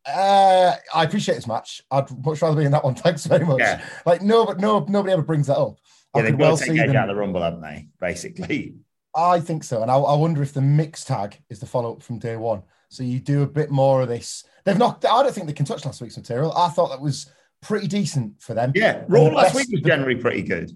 Uh, 0.07 0.75
I 0.95 1.05
appreciate 1.05 1.37
this 1.37 1.47
match. 1.47 1.81
I'd 1.91 2.11
much 2.25 2.43
rather 2.43 2.57
be 2.57 2.67
in 2.67 2.73
that 2.73 2.85
one. 2.85 2.95
Thanks 2.95 3.25
very 3.25 3.47
much. 3.47 3.61
Yeah. 3.61 3.83
Like 4.05 4.21
no, 4.21 4.45
but 4.45 4.61
no, 4.61 4.85
nobody 4.87 5.15
ever 5.15 5.23
brings 5.23 5.47
that 5.47 5.57
up. 5.57 5.79
Yeah, 6.15 6.23
they've 6.23 6.33
got 6.33 6.41
well 6.41 6.57
to 6.57 6.63
see 6.65 6.71
take 6.73 6.81
Edge 6.81 6.87
them- 6.89 6.97
out 6.97 7.09
of 7.11 7.17
the 7.17 7.21
Rumble, 7.21 7.43
haven't 7.43 7.63
they? 7.63 7.89
Basically. 8.01 8.75
I 9.17 9.39
think 9.41 9.63
so, 9.63 9.83
and 9.83 9.91
I, 9.91 9.95
I 9.97 10.17
wonder 10.17 10.43
if 10.43 10.53
the 10.53 10.61
mixed 10.61 11.07
tag 11.07 11.41
is 11.49 11.61
the 11.61 11.67
follow 11.67 11.93
up 11.93 12.03
from 12.03 12.19
day 12.19 12.37
one. 12.37 12.63
So 12.89 13.03
you 13.05 13.21
do 13.21 13.43
a 13.43 13.47
bit 13.47 13.71
more 13.71 14.03
of 14.03 14.09
this. 14.09 14.45
They've 14.65 14.79
not. 14.79 15.05
I 15.05 15.23
don't 15.23 15.33
think 15.35 15.47
they 15.47 15.53
can 15.53 15.67
touch 15.67 15.85
last 15.85 16.01
week's 16.01 16.17
material. 16.17 16.53
I 16.57 16.69
thought 16.69 16.89
that 16.91 17.01
was 17.01 17.31
pretty 17.63 17.87
decent 17.87 18.41
for 18.43 18.55
them. 18.55 18.73
Yeah, 18.75 19.05
Raw 19.09 19.23
last 19.23 19.55
week 19.55 19.69
was 19.71 19.83
generally 19.83 20.17
pretty 20.17 20.43
good. 20.43 20.73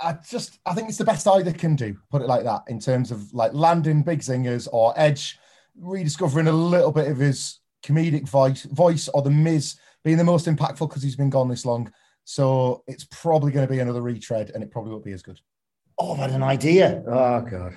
I 0.00 0.16
just 0.28 0.58
I 0.66 0.74
think 0.74 0.88
it's 0.88 0.98
the 0.98 1.04
best 1.04 1.28
either 1.28 1.52
can 1.52 1.76
do. 1.76 1.96
Put 2.10 2.22
it 2.22 2.28
like 2.28 2.44
that 2.44 2.62
in 2.68 2.80
terms 2.80 3.10
of 3.12 3.32
like 3.32 3.52
landing 3.54 4.02
big 4.02 4.18
zingers 4.20 4.66
or 4.72 4.92
Edge 4.96 5.38
rediscovering 5.78 6.48
a 6.48 6.52
little 6.52 6.92
bit 6.92 7.08
of 7.08 7.18
his 7.18 7.60
comedic 7.84 8.28
voice, 8.28 8.62
voice 8.64 9.08
or 9.08 9.22
the 9.22 9.30
Miz 9.30 9.76
being 10.02 10.16
the 10.16 10.24
most 10.24 10.46
impactful 10.46 10.88
because 10.88 11.02
he's 11.02 11.16
been 11.16 11.30
gone 11.30 11.48
this 11.48 11.64
long. 11.66 11.92
So 12.28 12.82
it's 12.88 13.04
probably 13.04 13.52
going 13.52 13.64
to 13.66 13.72
be 13.72 13.78
another 13.78 14.02
retread, 14.02 14.50
and 14.52 14.60
it 14.60 14.72
probably 14.72 14.90
won't 14.90 15.04
be 15.04 15.12
as 15.12 15.22
good. 15.22 15.40
Oh, 15.96 16.12
I've 16.12 16.18
had 16.18 16.30
an 16.32 16.42
idea. 16.42 17.02
Oh 17.06 17.40
god. 17.40 17.74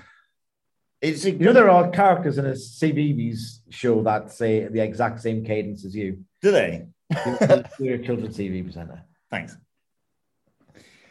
It's 1.02 1.24
a, 1.24 1.32
You 1.32 1.38
know 1.38 1.54
there 1.54 1.70
are 1.70 1.90
characters 1.92 2.40
in 2.40 2.48
a 2.48 2.54
CBeebies 2.54 3.60
show 3.70 4.02
that 4.04 4.32
say 4.32 4.68
the 4.68 4.82
exact 4.82 5.22
same 5.22 5.46
cadence 5.46 5.86
as 5.86 5.96
you. 5.96 6.26
do 6.42 6.52
they? 6.52 6.88
You're 7.80 7.96
a 7.96 8.04
children's 8.04 8.38
TV 8.38 8.64
presenter. 8.64 9.04
Thanks. 9.30 9.56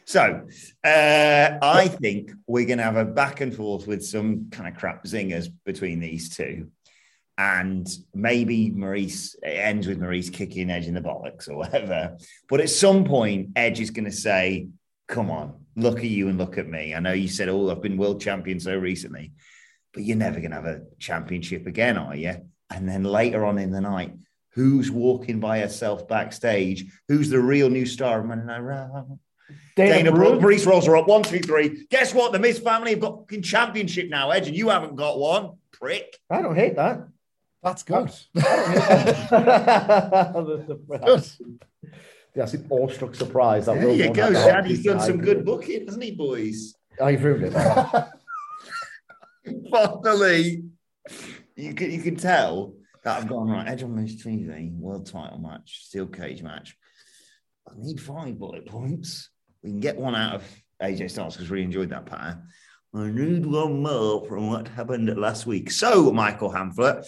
So, 0.05 0.47
uh, 0.85 1.59
I 1.63 1.87
think 1.89 2.33
we're 2.49 2.67
going 2.67 2.79
to 2.79 2.85
have 2.85 2.97
a 2.97 3.05
back 3.05 3.41
and 3.41 3.55
forth 3.55 3.87
with 3.87 4.05
some 4.05 4.49
kind 4.51 4.67
of 4.69 4.81
crap 4.81 5.05
zingers 5.05 5.49
between 5.65 6.01
these 6.01 6.35
two. 6.35 6.71
And 7.39 7.89
maybe 8.13 8.71
Maurice 8.71 9.37
ends 9.45 9.87
with 9.87 10.01
Maryse 10.01 10.33
kicking 10.33 10.71
Edge 10.71 10.89
in 10.89 10.95
the 10.95 11.01
bollocks 11.01 11.49
or 11.49 11.57
whatever. 11.57 12.17
But 12.49 12.61
at 12.61 12.69
some 12.69 13.05
point, 13.05 13.51
Edge 13.55 13.79
is 13.79 13.91
going 13.91 14.07
to 14.07 14.13
say, 14.13 14.69
Come 15.07 15.31
on, 15.31 15.65
look 15.77 15.99
at 15.99 16.05
you 16.05 16.29
and 16.29 16.37
look 16.37 16.59
at 16.59 16.69
me. 16.69 16.95
I 16.95 17.01
know 17.01 17.13
you 17.13 17.29
said, 17.29 17.49
Oh, 17.49 17.71
I've 17.71 17.81
been 17.81 17.97
world 17.97 18.21
champion 18.21 18.59
so 18.59 18.77
recently, 18.77 19.33
but 19.95 20.03
you're 20.03 20.17
never 20.17 20.41
going 20.41 20.51
to 20.51 20.57
have 20.57 20.67
a 20.67 20.83
championship 20.99 21.67
again, 21.67 21.97
are 21.97 22.17
you? 22.17 22.35
And 22.71 22.89
then 22.89 23.05
later 23.05 23.45
on 23.45 23.57
in 23.59 23.71
the 23.71 23.81
night, 23.81 24.15
who's 24.51 24.91
walking 24.91 25.39
by 25.39 25.61
herself 25.61 26.09
backstage? 26.09 26.87
Who's 27.07 27.31
the 27.31 27.41
real 27.41 27.71
new 27.71 27.87
star 27.87 28.19
of 28.19 28.27
Monday 28.27 28.47
Night 28.47 28.59
Raw? 28.59 29.05
Dana 29.77 30.11
Brooke, 30.11 30.41
Maryse 30.41 30.67
rolls 30.67 30.87
her 30.87 30.97
up. 30.97 31.07
One, 31.07 31.23
two, 31.23 31.39
three. 31.39 31.87
Guess 31.89 32.13
what? 32.13 32.33
The 32.33 32.41
Miz 32.41 32.59
family 32.59 32.91
have 32.91 33.01
got 33.01 33.21
fucking 33.21 33.43
championship 33.43 34.11
now, 34.11 34.31
Edge, 34.31 34.49
and 34.49 34.57
you 34.57 34.71
haven't 34.71 34.97
got 34.97 35.19
one. 35.19 35.53
Prick. 35.71 36.19
I 36.29 36.43
don't 36.43 36.57
hate 36.57 36.75
that. 36.77 37.07
That's 37.63 37.83
good. 37.83 38.11
Good. 38.35 38.45
That's 42.35 42.55
an 42.55 42.67
awestruck 42.71 43.15
surprise. 43.17 43.67
That 43.67 43.81
There 43.81 43.91
you 43.91 44.13
go. 44.13 44.23
had 44.25 44.35
the 44.35 44.41
whole 44.41 44.51
Daddy's 44.53 44.79
piece 44.79 44.87
done 44.87 45.01
some 45.01 45.13
tonight. 45.19 45.25
good 45.25 45.45
booking, 45.45 45.85
hasn't 45.87 46.05
he, 46.05 46.13
boys? 46.13 46.75
Oh, 47.01 47.09
you've 47.09 47.25
ruined 47.25 47.53
it. 47.53 47.53
Finally, 49.71 50.65
you 51.57 51.75
can, 51.75 51.91
you 51.91 52.01
can 52.01 52.17
tell 52.17 52.75
that 53.03 53.23
I've 53.23 53.29
gone 53.29 53.49
right. 53.49 53.67
Edge 53.67 53.83
on 53.83 53.95
Miz 53.97 54.23
TV, 54.23 54.73
world 54.79 55.07
title 55.07 55.39
match, 55.39 55.85
steel 55.87 56.07
cage 56.07 56.43
match. 56.43 56.77
I 57.69 57.73
need 57.77 58.01
five 58.01 58.39
bullet 58.39 58.67
points. 58.67 59.31
We 59.63 59.71
can 59.71 59.81
get 59.81 59.97
one 59.97 60.15
out 60.15 60.37
of 60.37 60.45
AJ 60.83 61.11
Styles 61.11 61.37
because 61.37 61.51
we 61.51 61.63
enjoyed 61.63 61.91
that 61.91 62.07
pattern. 62.07 62.45
I 62.95 63.11
need 63.11 63.45
one 63.45 63.83
more 63.83 64.25
from 64.27 64.49
what 64.49 64.69
happened 64.69 65.15
last 65.19 65.47
week. 65.47 65.71
So, 65.71 66.11
Michael 66.13 66.51
Hamflett, 66.53 67.05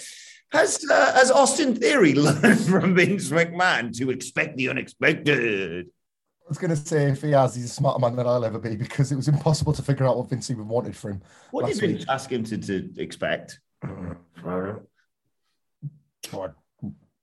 has 0.53 0.85
uh, 0.91 1.15
has 1.15 1.31
Austin 1.31 1.75
Theory 1.75 2.15
learned 2.27 2.61
from 2.61 2.95
Vince 2.95 3.31
McMahon 3.31 3.97
to 3.99 4.11
expect 4.11 4.57
the 4.57 4.69
unexpected? 4.69 5.87
I 5.87 6.49
was 6.49 6.59
going 6.59 6.71
to 6.71 6.77
say 6.77 7.11
if 7.11 7.23
he 7.23 7.31
has, 7.31 7.55
he's 7.55 7.67
a 7.67 7.69
smarter 7.69 8.01
man 8.01 8.17
than 8.17 8.27
I'll 8.27 8.45
ever 8.45 8.59
be 8.59 8.75
because 8.75 9.13
it 9.13 9.17
was 9.17 9.29
impossible 9.29 9.73
to 9.73 9.83
figure 9.83 10.05
out 10.07 10.17
what 10.17 10.29
Vince 10.29 10.51
even 10.51 10.67
wanted 10.67 10.97
from 10.97 11.13
him. 11.13 11.23
What 11.53 11.67
did 11.67 11.79
Vince 11.79 12.01
week. 12.01 12.09
ask 12.09 12.31
him 12.31 12.43
to, 12.45 12.59
to 12.59 12.91
expect? 13.01 13.61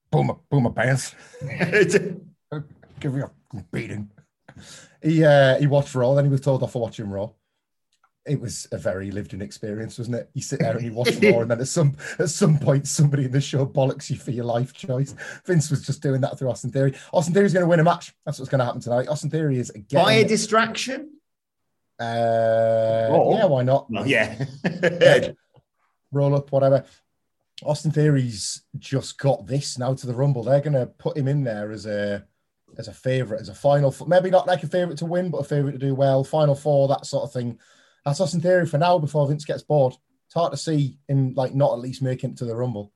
Boom, 0.09 0.39
boom 0.49 0.63
my 0.63 0.69
pants, 0.69 1.13
give 1.41 3.13
me 3.13 3.21
a 3.21 3.29
beating. 3.73 4.09
He 5.03 5.23
uh, 5.23 5.59
he 5.59 5.67
watched 5.67 5.93
Raw, 5.93 6.15
then 6.15 6.23
he 6.23 6.31
was 6.31 6.41
told 6.41 6.63
off 6.63 6.71
for 6.71 6.81
watching 6.81 7.09
Raw. 7.09 7.31
It 8.27 8.39
was 8.39 8.67
a 8.71 8.77
very 8.77 9.11
lived-in 9.11 9.41
experience, 9.41 9.97
wasn't 9.97 10.17
it? 10.17 10.29
You 10.33 10.41
sit 10.41 10.59
there 10.59 10.75
and 10.75 10.85
you 10.85 10.93
watch 10.93 11.21
more, 11.21 11.41
and 11.43 11.51
then 11.51 11.59
at 11.61 11.67
some 11.67 11.95
at 12.19 12.29
some 12.29 12.59
point, 12.59 12.87
somebody 12.87 13.25
in 13.25 13.31
the 13.31 13.41
show 13.41 13.65
bollocks 13.65 14.09
you 14.09 14.17
for 14.17 14.31
your 14.31 14.45
life 14.45 14.73
choice. 14.73 15.15
Vince 15.45 15.69
was 15.69 15.85
just 15.85 16.01
doing 16.01 16.21
that 16.21 16.37
through 16.37 16.49
Austin 16.49 16.71
Theory. 16.71 16.93
Austin 17.13 17.33
Theory 17.33 17.45
is 17.45 17.53
going 17.53 17.65
to 17.65 17.69
win 17.69 17.79
a 17.79 17.83
match. 17.83 18.13
That's 18.25 18.39
what's 18.39 18.49
going 18.49 18.59
to 18.59 18.65
happen 18.65 18.81
tonight. 18.81 19.07
Austin 19.07 19.29
Theory 19.29 19.57
is 19.57 19.71
getting, 19.71 20.05
By 20.05 20.13
a 20.13 20.27
distraction? 20.27 21.11
uh, 21.99 23.07
Raw? 23.09 23.31
yeah, 23.31 23.45
why 23.45 23.63
not? 23.63 23.89
Well, 23.89 24.07
yeah. 24.07 24.45
roll 26.11 26.35
up, 26.35 26.51
whatever. 26.51 26.85
Austin 27.63 27.91
Theory's 27.91 28.61
just 28.77 29.17
got 29.17 29.47
this 29.47 29.77
now 29.77 29.93
to 29.93 30.07
the 30.07 30.13
Rumble. 30.13 30.43
They're 30.43 30.61
going 30.61 30.73
to 30.73 30.85
put 30.85 31.17
him 31.17 31.27
in 31.27 31.43
there 31.43 31.71
as 31.71 31.85
a 31.85 32.25
as 32.77 32.87
a 32.87 32.93
favorite, 32.93 33.41
as 33.41 33.49
a 33.49 33.55
final, 33.55 33.95
maybe 34.07 34.29
not 34.29 34.45
like 34.45 34.61
a 34.61 34.67
favorite 34.67 34.97
to 34.99 35.05
win, 35.05 35.29
but 35.29 35.39
a 35.39 35.43
favorite 35.43 35.71
to 35.71 35.77
do 35.77 35.95
well, 35.95 36.23
final 36.23 36.53
four, 36.53 36.87
that 36.89 37.05
sort 37.05 37.23
of 37.23 37.31
thing. 37.31 37.57
That's 38.07 38.21
Austin 38.21 38.39
Theory 38.39 38.65
for 38.65 38.77
now 38.77 38.97
before 38.97 39.27
Vince 39.27 39.43
gets 39.43 39.63
bored. 39.63 39.93
It's 40.27 40.33
hard 40.33 40.53
to 40.53 40.57
see 40.57 40.97
him 41.09 41.33
like 41.33 41.53
not 41.53 41.73
at 41.73 41.79
least 41.79 42.01
making 42.01 42.31
it 42.31 42.37
to 42.37 42.45
the 42.45 42.55
Rumble. 42.55 42.93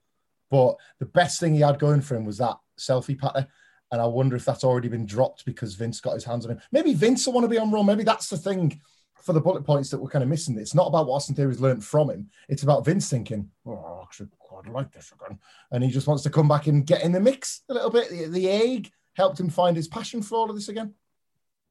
But 0.50 0.78
the 1.00 1.06
best 1.06 1.38
thing 1.38 1.54
he 1.54 1.60
had 1.60 1.80
going 1.80 2.00
for 2.00 2.16
him 2.16 2.24
was 2.24 2.38
that 2.38 2.56
selfie 2.80 3.20
patter. 3.20 3.46
And 3.92 4.00
I 4.00 4.06
wonder 4.06 4.38
if 4.38 4.46
that's 4.46 4.64
already 4.64 4.88
been 4.88 5.06
dropped 5.06 5.44
because 5.44 5.76
Vince 5.76 6.00
got 6.00 6.14
his 6.14 6.24
hands 6.24 6.46
on 6.46 6.52
him. 6.52 6.62
Maybe 6.72 6.94
Vince 6.94 7.26
will 7.26 7.34
want 7.34 7.44
to 7.44 7.50
be 7.50 7.58
on 7.58 7.72
Raw. 7.72 7.84
Maybe 7.84 8.06
that's 8.06 8.30
the 8.30 8.38
thing 8.38 8.80
for 9.22 9.34
the 9.34 9.42
bullet 9.42 9.66
points 9.66 9.90
that 9.90 9.98
we're 9.98 10.10
kind 10.10 10.24
of 10.24 10.30
missing. 10.30 10.58
It's 10.58 10.74
not 10.74 10.88
about 10.88 11.08
what 11.08 11.16
Austin 11.16 11.36
Theory's 11.36 11.60
learned 11.60 11.84
from 11.84 12.10
him. 12.10 12.30
It's 12.48 12.64
about 12.64 12.86
Vince 12.86 13.10
thinking, 13.10 13.50
oh, 13.66 14.00
I 14.00 14.04
actually 14.04 14.30
quite 14.40 14.72
like 14.72 14.94
this 14.94 15.12
again. 15.12 15.40
And 15.72 15.84
he 15.84 15.90
just 15.92 16.08
wants 16.08 16.24
to 16.24 16.30
come 16.30 16.48
back 16.48 16.68
and 16.68 16.88
get 16.88 17.04
in 17.04 17.12
the 17.12 17.20
mix 17.20 17.64
a 17.68 17.74
little 17.74 17.90
bit. 17.90 18.12
The, 18.12 18.28
the 18.28 18.50
egg 18.50 18.90
helped 19.16 19.42
him 19.42 19.50
find 19.50 19.76
his 19.76 19.90
passion 19.90 20.22
for 20.22 20.36
all 20.36 20.50
of 20.50 20.56
this 20.56 20.70
again. 20.70 20.94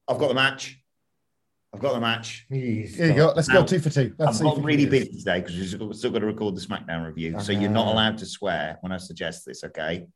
I've 0.07 0.19
got 0.19 0.27
the 0.27 0.35
match. 0.35 0.80
I've 1.73 1.79
got 1.79 1.93
the 1.93 2.01
match. 2.01 2.45
Jeez, 2.51 2.95
Here 2.95 3.07
you 3.07 3.15
go. 3.15 3.33
Let's 3.35 3.47
Now, 3.47 3.61
go 3.61 3.65
two 3.65 3.79
for 3.79 3.89
two. 3.89 4.13
Let's 4.17 4.29
I've 4.29 4.35
see 4.37 4.43
got 4.43 4.63
really 4.63 4.85
busy 4.85 5.17
today 5.19 5.39
because 5.39 5.55
we've 5.55 5.69
still- 5.69 5.93
still 5.93 6.11
got 6.11 6.19
to 6.19 6.25
record 6.25 6.55
the 6.55 6.61
SmackDown 6.61 7.05
review. 7.05 7.39
So 7.39 7.53
you're 7.53 7.69
not 7.69 7.87
allowed 7.87 8.17
to 8.19 8.25
swear 8.25 8.77
when 8.81 8.91
I 8.91 8.97
suggest 8.97 9.45
this, 9.45 9.63
okay? 9.63 10.07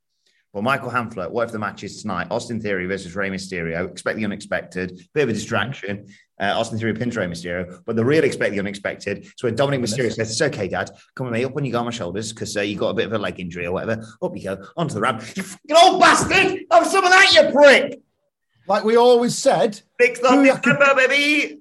Well, 0.51 0.61
Michael 0.63 0.89
Hamflett, 0.89 1.31
what 1.31 1.43
if 1.47 1.51
the 1.51 1.59
match 1.59 1.83
is 1.83 2.01
tonight? 2.01 2.27
Austin 2.31 2.61
Theory 2.61 2.85
versus 2.85 3.13
Rey 3.13 3.29
Mysterio. 3.29 3.89
Expect 3.89 4.17
the 4.17 4.23
unexpected. 4.23 5.01
Bit 5.13 5.23
of 5.23 5.29
a 5.29 5.33
distraction. 5.33 6.07
Uh, 6.39 6.53
Austin 6.57 6.77
Theory 6.77 6.93
pins 6.93 7.15
Rey 7.17 7.25
Mysterio. 7.27 7.81
But 7.85 7.97
the 7.97 8.05
real 8.05 8.23
expect 8.23 8.53
the 8.53 8.59
unexpected. 8.59 9.25
So 9.37 9.47
when 9.47 9.55
Dominik 9.57 9.81
Mysterio 9.81 10.11
says, 10.13 10.31
It's 10.31 10.41
okay, 10.41 10.69
Dad, 10.69 10.91
come 11.15 11.27
with 11.27 11.33
me 11.33 11.43
up 11.43 11.53
when 11.53 11.65
you 11.65 11.73
go 11.73 11.79
on 11.79 11.85
my 11.85 11.91
shoulders 11.91 12.31
because 12.31 12.55
uh, 12.55 12.61
you 12.61 12.77
got 12.77 12.89
a 12.89 12.93
bit 12.93 13.05
of 13.05 13.13
a 13.13 13.17
leg 13.17 13.39
injury 13.39 13.65
or 13.65 13.73
whatever. 13.73 14.01
Up 14.21 14.31
you 14.35 14.43
go, 14.43 14.65
onto 14.77 14.93
the 14.95 15.01
ramp. 15.01 15.23
You 15.35 15.43
fucking 15.43 15.75
old 15.75 15.99
bastard! 16.01 16.61
Have 16.71 16.87
some 16.87 17.03
of 17.03 17.11
that, 17.11 17.31
you 17.33 17.51
prick! 17.51 17.99
Like 18.67 18.83
we 18.83 18.95
always 18.97 19.37
said, 19.37 19.79
Sixth 19.99 20.23
of 20.23 20.31
Booyaka. 20.31 20.61
December, 20.61 20.95
baby! 20.95 21.59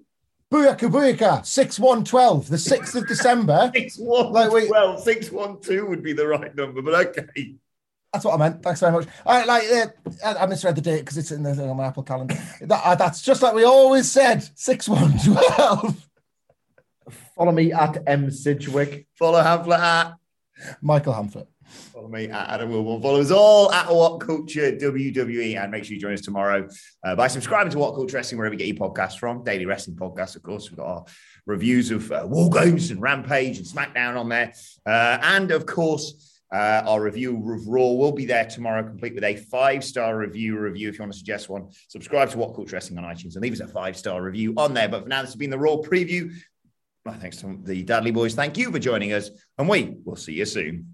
Booyaka 0.52 0.90
Booyaka, 0.90 1.44
6 1.44 1.78
1 1.80 2.04
12, 2.04 2.48
the 2.48 2.56
6th 2.56 2.94
of 2.94 3.08
December. 3.08 3.70
Six 3.74 3.98
one 3.98 4.32
Like, 4.32 4.50
wait- 4.52 4.70
well, 4.70 4.96
six 4.98 5.30
one 5.30 5.60
two 5.60 5.86
would 5.86 6.02
be 6.02 6.12
the 6.12 6.26
right 6.26 6.54
number, 6.54 6.80
but 6.82 6.94
okay. 7.08 7.56
That's 8.12 8.24
what 8.24 8.34
I 8.34 8.36
meant. 8.36 8.62
Thanks 8.62 8.78
very 8.78 8.92
much. 8.92 9.08
All 9.26 9.36
right, 9.36 9.46
like 9.48 9.64
uh, 9.64 9.86
I, 10.24 10.34
I 10.44 10.46
misread 10.46 10.76
the 10.76 10.80
date 10.80 11.00
because 11.00 11.18
it's 11.18 11.32
in 11.32 11.42
the, 11.42 11.50
on 11.68 11.76
my 11.76 11.86
Apple 11.86 12.04
calendar. 12.04 12.36
That, 12.60 12.80
uh, 12.84 12.94
that's 12.94 13.20
just 13.22 13.42
like 13.42 13.54
we 13.54 13.64
always 13.64 14.08
said 14.08 14.48
6 14.54 14.88
1 14.88 15.18
12. 15.24 16.08
Follow 17.34 17.50
me 17.50 17.72
at 17.72 18.00
M 18.06 18.30
Sidgwick. 18.30 19.08
Follow 19.18 19.42
Hamflett 19.42 19.80
at 19.80 20.14
Michael 20.80 21.14
Hamflett. 21.14 21.48
Follow 21.74 22.08
me 22.08 22.28
at 22.28 22.50
Adam 22.50 22.70
Wilborn. 22.70 23.02
Follow 23.02 23.20
us 23.20 23.30
all 23.30 23.72
at 23.72 23.92
What 23.92 24.20
Culture 24.20 24.72
WWE, 24.72 25.60
and 25.60 25.70
make 25.70 25.84
sure 25.84 25.94
you 25.94 26.00
join 26.00 26.12
us 26.12 26.20
tomorrow 26.20 26.68
uh, 27.04 27.16
by 27.16 27.26
subscribing 27.26 27.72
to 27.72 27.78
What 27.78 27.94
Culture 27.94 28.16
Wrestling 28.16 28.38
wherever 28.38 28.54
you 28.54 28.58
get 28.58 28.68
your 28.68 28.76
podcasts 28.76 29.18
from. 29.18 29.42
Daily 29.42 29.66
Wrestling 29.66 29.96
Podcast, 29.96 30.36
of 30.36 30.42
course. 30.42 30.70
We've 30.70 30.78
got 30.78 30.86
our 30.86 31.04
reviews 31.46 31.90
of 31.90 32.10
uh, 32.10 32.24
War 32.26 32.48
Games 32.50 32.90
and 32.90 33.00
Rampage 33.00 33.58
and 33.58 33.66
SmackDown 33.66 34.16
on 34.16 34.28
there, 34.28 34.52
uh, 34.86 35.18
and 35.22 35.50
of 35.50 35.66
course. 35.66 36.30
Uh, 36.52 36.84
our 36.86 37.02
review 37.02 37.36
of 37.52 37.66
Raw 37.66 37.94
will 37.94 38.12
be 38.12 38.26
there 38.26 38.44
tomorrow, 38.44 38.84
complete 38.84 39.16
with 39.16 39.24
a 39.24 39.34
five 39.34 39.82
star 39.82 40.16
review. 40.16 40.56
Review, 40.56 40.88
if 40.88 40.94
you 40.94 41.00
want 41.00 41.10
to 41.10 41.18
suggest 41.18 41.48
one, 41.48 41.68
subscribe 41.88 42.30
to 42.30 42.38
What 42.38 42.54
Culture 42.54 42.74
Wrestling 42.76 42.96
on 42.98 43.04
iTunes 43.04 43.34
and 43.34 43.42
leave 43.42 43.54
us 43.54 43.60
a 43.60 43.66
five 43.66 43.96
star 43.96 44.22
review 44.22 44.54
on 44.56 44.72
there. 44.72 44.88
But 44.88 45.02
for 45.02 45.08
now, 45.08 45.22
this 45.22 45.30
has 45.30 45.36
been 45.36 45.50
the 45.50 45.58
Raw 45.58 45.78
preview. 45.78 46.32
Well, 47.04 47.16
thanks 47.18 47.38
to 47.38 47.58
the 47.62 47.82
Dudley 47.82 48.12
Boyz. 48.12 48.34
Thank 48.34 48.56
you 48.56 48.70
for 48.70 48.78
joining 48.78 49.12
us, 49.12 49.30
and 49.58 49.68
we 49.68 49.96
will 50.04 50.16
see 50.16 50.34
you 50.34 50.44
soon. 50.46 50.93